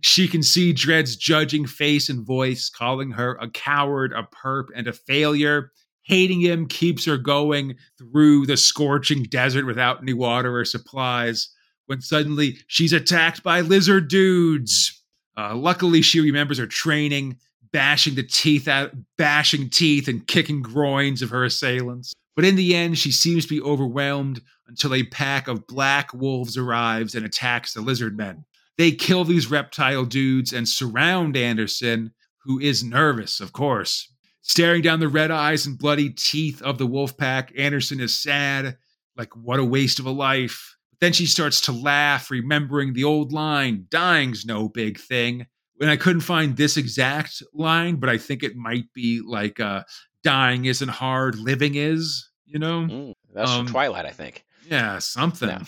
[0.01, 4.89] She can see Dredd's judging face and voice, calling her a coward, a perp, and
[4.89, 5.73] a failure.
[6.05, 11.51] Hating him keeps her going through the scorching desert without any water or supplies.
[11.93, 15.05] When suddenly she's attacked by lizard dudes.
[15.37, 17.37] Uh, luckily, she remembers her training,
[17.71, 22.15] bashing the teeth out, bashing teeth and kicking groins of her assailants.
[22.35, 26.57] But in the end, she seems to be overwhelmed until a pack of black wolves
[26.57, 28.47] arrives and attacks the lizard men.
[28.79, 34.11] They kill these reptile dudes and surround Anderson, who is nervous, of course.
[34.41, 38.79] Staring down the red eyes and bloody teeth of the wolf pack, Anderson is sad,
[39.15, 40.79] like, what a waste of a life.
[41.03, 45.47] Then she starts to laugh, remembering the old line dying's no big thing.
[45.81, 49.83] And I couldn't find this exact line, but I think it might be like, uh,
[50.23, 52.83] dying isn't hard, living is, you know?
[52.83, 54.45] Mm, that's Um, from Twilight, I think.
[54.71, 55.49] Yeah, something.
[55.49, 55.61] No.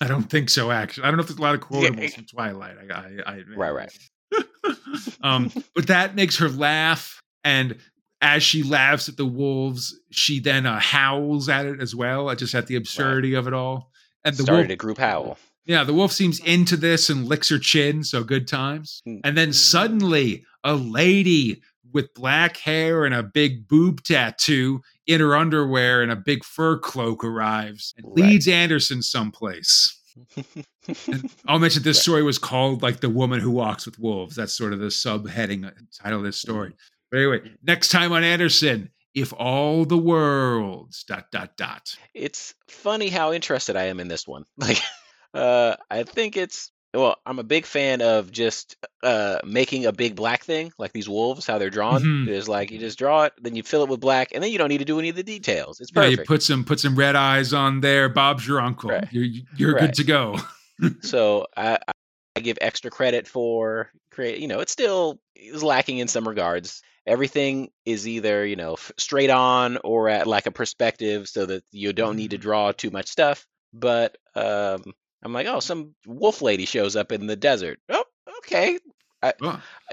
[0.00, 0.70] I don't think so.
[0.70, 1.88] Actually, I don't know if there's a lot of Yeah.
[1.90, 2.76] quotables from Twilight.
[2.88, 3.98] I, I, I Right, right.
[5.22, 7.76] um, but that makes her laugh, and
[8.22, 12.28] as she laughs at the wolves, she then uh, howls at it as well.
[12.30, 13.90] I Just at the absurdity of it all.
[14.24, 15.36] And the Started wolf, a group howl.
[15.66, 19.02] yeah, the wolf seems into this and licks her chin, so good times.
[19.06, 19.20] Mm.
[19.24, 21.60] And then suddenly, a lady
[21.92, 26.78] with black hair and a big boob tattoo in her underwear and a big fur
[26.78, 28.30] cloak arrives and Right.
[28.30, 29.98] leads Anderson someplace.
[31.46, 32.02] I'll mention this Right.
[32.02, 34.36] story was called like The Woman Who Walks with Wolves.
[34.36, 35.70] That's sort of the subheading uh,
[36.00, 36.74] title of this story.
[37.12, 41.94] But anyway, next time on Anderson, if all the worlds dot dot dot.
[42.14, 44.44] it's funny how interested I am in this one.
[44.56, 44.80] Like,
[45.34, 50.16] uh, I think it's well, I'm a big fan of just uh making a big
[50.16, 52.02] black thing, like these wolves, how they're drawn.
[52.02, 52.28] Mhm.
[52.28, 54.58] It's like you just draw it, then you fill it with black, and then you
[54.58, 55.80] don't need to do any of the details.
[55.80, 58.08] It's Yeah, you put some put some red eyes on there.
[58.08, 58.90] Bob's your uncle.
[58.90, 59.06] Right.
[59.10, 59.80] You're you're Right.
[59.82, 60.38] good to go.
[61.02, 61.92] so I, I
[62.36, 64.38] I give extra credit for create.
[64.38, 66.82] You know, it's still is lacking in some regards.
[67.06, 71.64] Everything is either you know f- straight on or at like a perspective, so that
[71.72, 72.42] you don't need to Mhm.
[72.42, 73.46] draw too much stuff.
[73.72, 74.82] But um,
[75.22, 77.80] I'm like, oh, some wolf lady shows up in the desert.
[77.88, 78.04] Oh,
[78.38, 78.78] okay.
[79.22, 79.32] Oh,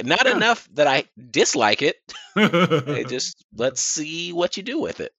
[0.03, 0.36] Not Yeah.
[0.36, 1.98] enough that I dislike it.
[3.07, 5.14] just let's see what you do with it.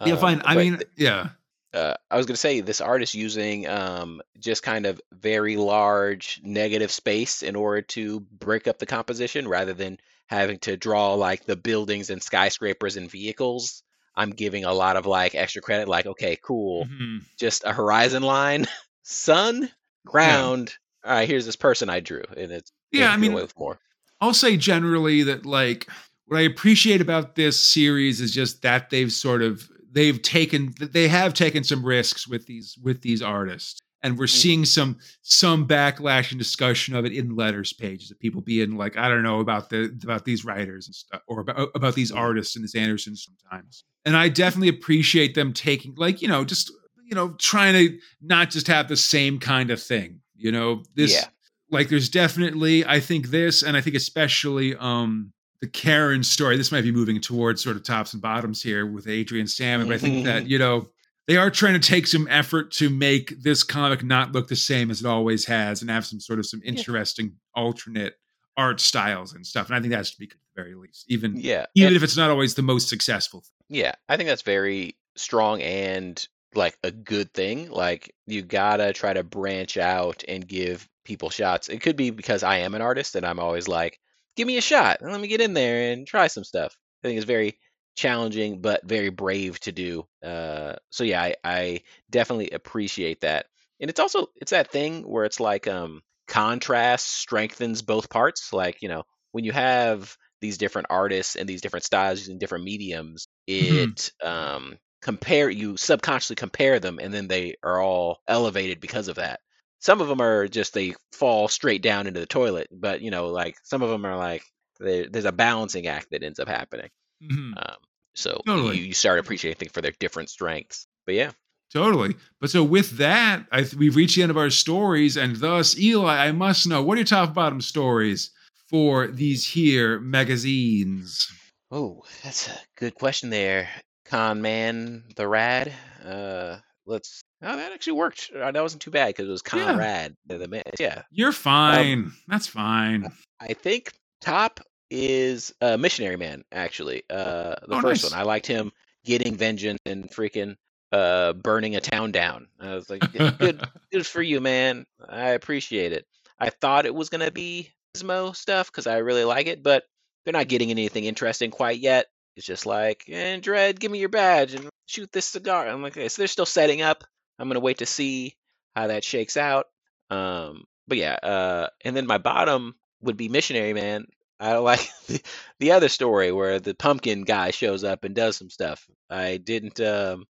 [0.00, 0.42] Um, fine.
[0.46, 1.30] I mean, yeah.
[1.74, 6.40] Uh, I was going to say this artist using um, just kind of very large
[6.44, 11.44] negative space in order to break up the composition rather than having to draw like
[11.44, 13.82] the buildings and skyscrapers and vehicles.
[14.14, 17.22] I'm giving a lot of like extra credit, like, okay, cool, Mhm.
[17.38, 18.66] just a horizon line,
[19.02, 19.70] sun,
[20.06, 20.74] ground.
[21.04, 23.78] All right, here's this person I drew, and it's Yeah, I mean, with more.
[24.20, 25.88] I'll say generally that like
[26.26, 31.08] what I appreciate about this series is just that they've sort of they've taken they
[31.08, 34.40] have taken some risks with these with these artists and we're Mm.
[34.42, 38.96] seeing some some backlash and discussion of it in letters pages of people being like
[38.96, 42.16] I don't know about the about these writers and stuff or about, about these Mm.
[42.18, 46.72] artists and this Anderson sometimes and I definitely appreciate them taking like you know just
[47.04, 51.12] you know trying to not just have the same kind of thing you know this
[51.12, 51.26] Yeah.
[51.70, 55.32] like there's definitely i think this and i think especially um
[55.62, 59.06] the karyn story this might be moving towards sort of tops and bottoms here with
[59.08, 60.50] adrian salmon but i think that mm-hmm.
[60.50, 60.88] you know
[61.28, 64.90] they are trying to take some effort to make this comic not look the same
[64.90, 68.14] as it always has and have some sort of some interesting alternate
[68.56, 71.34] art styles and stuff and i think that's to be at the very least even
[71.36, 71.66] Yeah.
[71.74, 75.62] even and- if it's not always the most successful Yeah, I think that's very strong
[75.62, 77.70] and like a good thing.
[77.70, 81.68] Like you gotta try to branch out and give people shots.
[81.68, 83.98] It could be because I am an artist and I'm always like,
[84.36, 86.76] give me a shot and let me get in there and try some stuff.
[87.02, 87.58] I think it's very
[87.94, 90.06] challenging but very brave to do.
[90.24, 93.46] Uh, so yeah, I, I definitely appreciate that.
[93.80, 98.52] And it's also it's that thing where it's like um contrast strengthens both parts.
[98.52, 99.02] Like, you know,
[99.32, 103.26] when you have these different artists and these different styles using different mediums,
[103.60, 103.94] Mhm.
[103.94, 109.16] it um compare you subconsciously compare them and then they are all elevated because of
[109.16, 109.40] that.
[109.82, 113.26] Some of them are just they fall straight down into the toilet, but you know,
[113.26, 114.42] like some of them are like
[114.80, 116.88] there's a balancing act that ends up happening.
[117.22, 117.52] Mhm.
[117.56, 117.76] Um,
[118.14, 118.78] so Totally.
[118.78, 120.86] you, you start appreciating things for their different strengths.
[121.04, 121.30] But yeah,
[121.72, 122.14] Totally.
[122.40, 125.78] But so with that, I th- we've reached the end of our stories, and thus,
[125.78, 128.30] Eli, I must know what are your top bottom stories
[128.68, 131.26] for these here magazines?
[131.70, 133.68] Oh, that's a good question there.
[134.04, 135.72] Con Man the Rad.
[136.04, 138.30] Uh let's Oh, that actually worked.
[138.34, 139.64] Uh, That wasn't too bad because it was Yeah.
[139.66, 140.16] Conrad.
[140.26, 140.62] The, the man.
[140.78, 141.02] Yeah.
[141.10, 142.12] You're fine.
[142.28, 143.10] That's fine.
[143.40, 144.60] I think top
[144.90, 147.02] is uh Missionary Man, actually.
[147.10, 148.12] Uh the Oh, first nice.
[148.12, 148.20] one.
[148.20, 148.72] I liked him
[149.04, 150.56] getting vengeance and freaking
[150.92, 152.46] uh burning a town down.
[152.60, 153.00] I was like,
[153.38, 154.86] good good for you, man.
[155.08, 156.06] I appreciate it.
[156.38, 159.84] I thought it was gonna be Gizmo stuff because I really like it, but
[160.24, 162.06] they're not getting anything interesting quite yet.
[162.36, 165.68] It's just like, and Dredd, give me your badge and shoot this cigar.
[165.68, 167.04] I'm like, okay, so they're still setting up.
[167.38, 168.34] I'm gonna wait to see
[168.74, 169.66] how that shakes out.
[170.10, 174.06] Um, but yeah, uh, and then my bottom would be Missionary Man.
[174.40, 175.22] I like the,
[175.58, 178.86] the other story where the pumpkin guy shows up and does some stuff.
[179.10, 180.26] I didn't, um,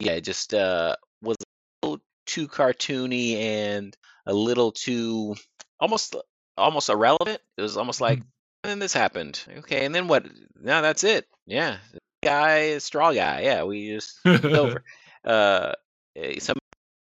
[0.00, 3.96] yeah, just uh, was a little too cartoony and
[4.26, 5.34] a little too
[5.80, 6.16] almost
[6.56, 7.40] almost irrelevant.
[7.56, 8.26] It was almost like, and
[8.64, 9.42] then this happened.
[9.58, 10.26] Okay, and then what?
[10.60, 11.26] Now that's it.
[11.46, 11.78] Yeah,
[12.22, 13.42] guy, straw guy.
[13.42, 14.82] Yeah, we just over.
[15.24, 15.72] Uh,
[16.16, 16.56] eh, some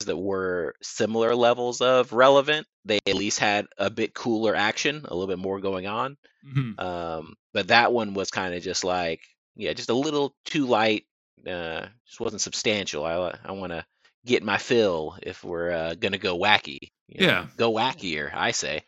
[0.05, 5.15] that were similar levels of relevant, they at least had a bit cooler action, a
[5.15, 6.19] little bit more going on.
[6.47, 6.79] Mhm.
[6.79, 9.23] Um, but that one was kind of just like,
[9.57, 11.07] yeah, just a little too light.
[11.47, 13.07] Uh, just wasn't substantial.
[13.07, 13.87] I I want to
[14.27, 16.79] get my fill if we're uh, gonna go wacky.
[17.09, 17.47] you know, Yeah.
[17.57, 18.31] go wackier.
[18.35, 18.83] I say.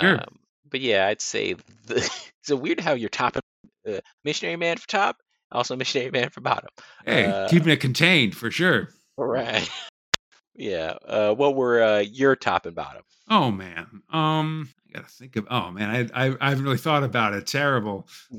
[0.00, 0.14] Sure.
[0.20, 0.38] Um,
[0.70, 1.54] but yeah, I'd say
[1.86, 1.96] the,
[2.40, 3.36] it's a weird how you're top
[3.88, 5.16] uh, missionary man for top,
[5.52, 6.68] also missionary man for bottom.
[7.04, 8.90] Hey, Uh, keeping it contained for sure.
[9.16, 9.68] Right.
[10.54, 10.94] yeah.
[11.06, 13.02] Uh, what were uh, your top and bottom?
[13.28, 13.86] Oh man.
[14.12, 15.46] Um, I gotta think of.
[15.50, 17.46] Oh man, I I, I haven't really thought about it.
[17.46, 18.06] Terrible.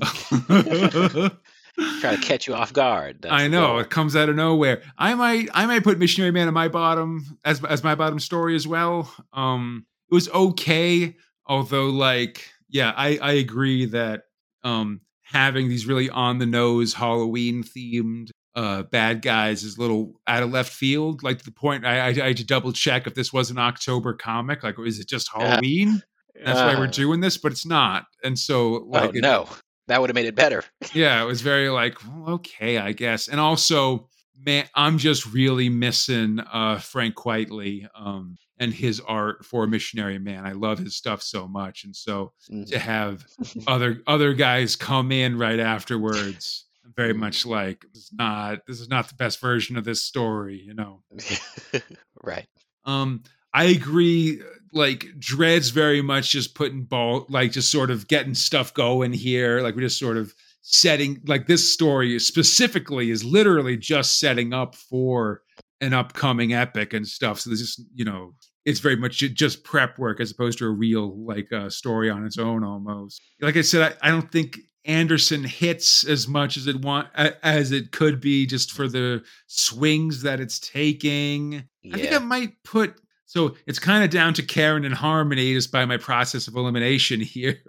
[2.00, 3.18] Try to catch you off guard.
[3.22, 4.82] That's I know it comes out of nowhere.
[4.96, 8.56] I might I might put Missionary Man in my bottom as as my bottom story
[8.56, 9.12] as well.
[9.32, 11.14] Um, it was okay,
[11.48, 14.24] although like yeah, I I agree that
[14.64, 20.20] um having these really on the nose Halloween themed uh bad guys is a little
[20.26, 21.22] out of left field.
[21.22, 23.58] Like to the point I I, I had to double check if this was an
[23.58, 24.62] October comic.
[24.62, 26.02] Like is it just Halloween?
[26.44, 28.04] That's why we're Uh, doing this, but it's not.
[28.22, 29.48] And so like oh it- no,
[29.88, 30.64] that would have made it better.
[30.94, 33.26] yeah, it was very like, well, okay, I guess.
[33.28, 34.08] And also,
[34.46, 37.86] man, I'm just really missing uh Frank Quitely.
[37.94, 40.44] Um and his art for Missionary Man.
[40.46, 42.66] I love his stuff so much, and so Mhm.
[42.70, 43.24] to have
[43.66, 46.66] other other guys come in right afterwards,
[46.96, 50.60] very much like this is not this is not the best version of this story,
[50.60, 51.02] you know.
[52.22, 52.46] right.
[52.84, 53.22] Um,
[53.54, 54.40] I agree.
[54.72, 59.60] Like Dredd's very much just putting ball, like just sort of getting stuff going here.
[59.62, 64.74] Like we're just sort of setting, like this story specifically is literally just setting up
[64.74, 65.40] for
[65.80, 67.40] an upcoming epic and stuff.
[67.40, 70.70] So there's just you know, it's very much just prep work as opposed to a
[70.70, 73.20] real like uh, story on its own almost.
[73.40, 77.72] Like I said, I, I don't think Anderson hits as much as it want as
[77.72, 81.64] it could be just for the swings that it's taking.
[81.92, 85.70] I think I might put so it's kind of down to Karyn and Harmony just
[85.70, 87.60] by my process of elimination here.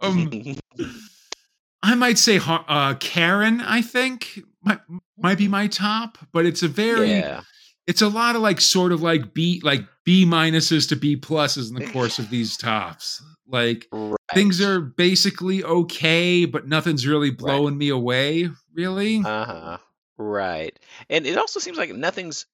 [0.00, 0.56] um,
[1.82, 3.62] I might say uh, Karyn.
[3.64, 4.80] I think might
[5.16, 7.42] might be my top, but it's a very yeah.
[7.90, 11.68] It's a lot of like sort of like B like B minuses to B pluses
[11.68, 13.22] in the course of these tops.
[13.48, 14.16] Like Right.
[14.32, 18.48] things are basically okay, but nothing's really blowing me away.
[18.72, 19.78] Really, Uh huh.
[20.16, 20.78] Right.
[21.08, 22.46] And it also seems like nothing's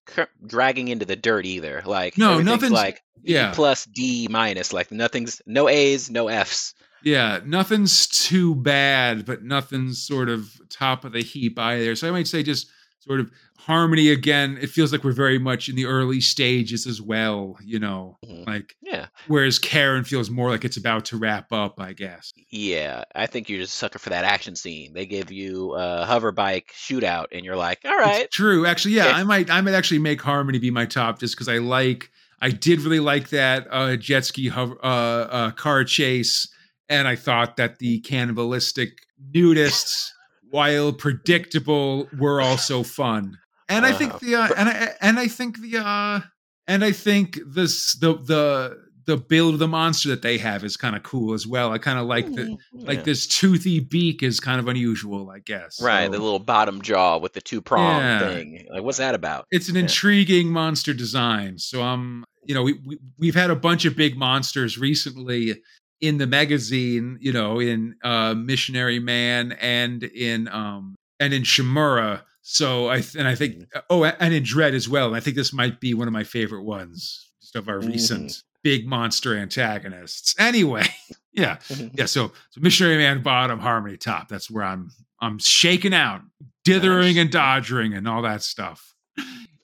[0.47, 1.83] dragging into the dirt either.
[1.85, 3.53] Like No, nothing's- like B yeah.
[3.55, 4.73] plus D minus.
[4.73, 6.75] Like nothing's no A's, no F's.
[7.05, 11.95] Yeah, nothing's too bad, but nothing's sort of top of the heap either.
[11.95, 12.69] So I might say just
[13.07, 14.59] sort of harmony again.
[14.61, 18.47] It feels like we're very much in the early stages as well, you know, Mhm.
[18.47, 19.07] like Yeah.
[19.27, 22.33] whereas Karyn feels more like it's about to wrap up, I guess.
[22.51, 23.05] Yeah.
[23.15, 24.93] I think you're just a sucker for that action scene.
[24.93, 28.23] They give you a hover bike shootout, and you're like, all right.
[28.24, 28.66] It's true.
[28.66, 29.15] Actually, yeah, Okay.
[29.20, 32.11] I might I might actually make Harmony be my top just because I like
[32.41, 36.47] I did really like that uh jet ski hover, uh, uh car chase,
[36.89, 38.99] and I thought that the cannibalistic
[39.35, 40.11] nudists,
[40.51, 43.39] while predictable, were also fun.
[43.68, 46.20] And I think the uh, and I and I think the uh
[46.68, 50.77] and I think this the the the build of the monster that they have is
[50.77, 51.73] kind of cool as well.
[51.73, 55.39] I kind of like the Mm, like this toothy beak is kind of unusual, I
[55.40, 55.81] guess.
[55.81, 58.18] Right, So- the little bottom jaw with the two prong Yeah.
[58.18, 58.66] thing.
[58.70, 59.47] Like, what's that about?
[59.51, 59.82] it's an Yeah.
[59.82, 61.59] intriguing monster design.
[61.59, 65.60] So um, you know, we, we we've had a bunch of big monsters recently
[66.01, 72.23] in the magazine, you know, in uh Missionary Man and in um and in Shimura.
[72.43, 75.09] So I th- and I think oh and in Dredd as well.
[75.09, 78.43] And I think this might be one of my favorite ones just of our recent
[78.62, 80.35] big monster antagonists.
[80.39, 80.86] Anyway,
[81.32, 81.59] yeah.
[81.94, 84.28] Yeah, so so Missionary Man bottom, Harmony top.
[84.28, 84.90] That's where I'm
[85.20, 86.23] I'm shaking out,
[86.64, 88.94] dithering and dodgering and all that stuff.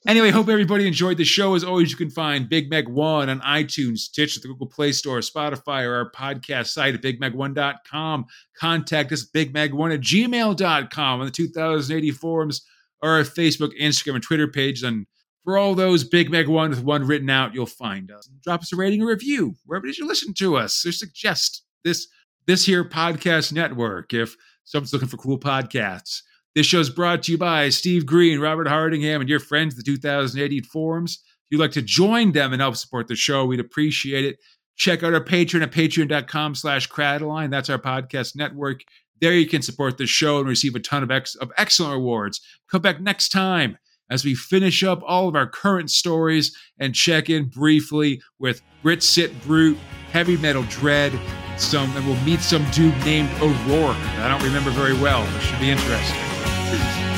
[0.05, 1.55] Anyway, hope everybody enjoyed the show.
[1.55, 5.19] As always, you can find Big Meg One on iTunes, Stitch, the Google Play Store,
[5.19, 8.25] Spotify, or our podcast site at bigmeg1.com.
[8.57, 12.65] Contact us at bigmeg1 at gmail.com on the 2000 AD forums
[13.01, 14.83] or our Facebook, Instagram, and Twitter page.
[14.83, 15.05] And
[15.45, 18.29] for all those Big Meg One with one written out, you'll find us.
[18.43, 22.07] Drop us a rating or review wherever is you listen to us or suggest this
[22.45, 24.35] this here podcast network if
[24.65, 26.21] someone's looking for cool podcasts.
[26.55, 29.81] This show is brought to you by Steve Green, Robert Hardingham, and your friends, the
[29.81, 31.19] 2000 AD forums.
[31.23, 34.37] If you'd like to join them and help support the show, we'd appreciate it.
[34.75, 37.49] Check out our Patreon at patreon.com slash Cradaline.
[37.49, 38.81] That's our podcast network.
[39.19, 42.39] There you can support the show and receive a ton of, ex- of excellent rewards.
[42.69, 43.77] Come back next time
[44.09, 49.43] as we finish up all of our current stories and check in briefly with Brit-Cit
[49.43, 49.77] Brute,
[50.11, 51.17] Heavy Metal Dredd,
[51.57, 53.97] some, and we'll meet some dude named O'Rourke.
[54.19, 55.23] I don't remember very well.
[55.35, 56.17] It should be interesting.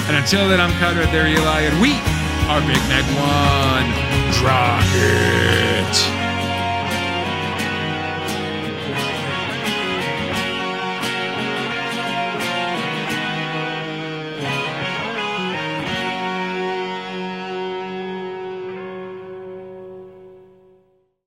[0.07, 1.93] And until then, I'm Conrad There Eli, and we
[2.47, 4.15] are Big Meg One.
[4.97, 6.24] It.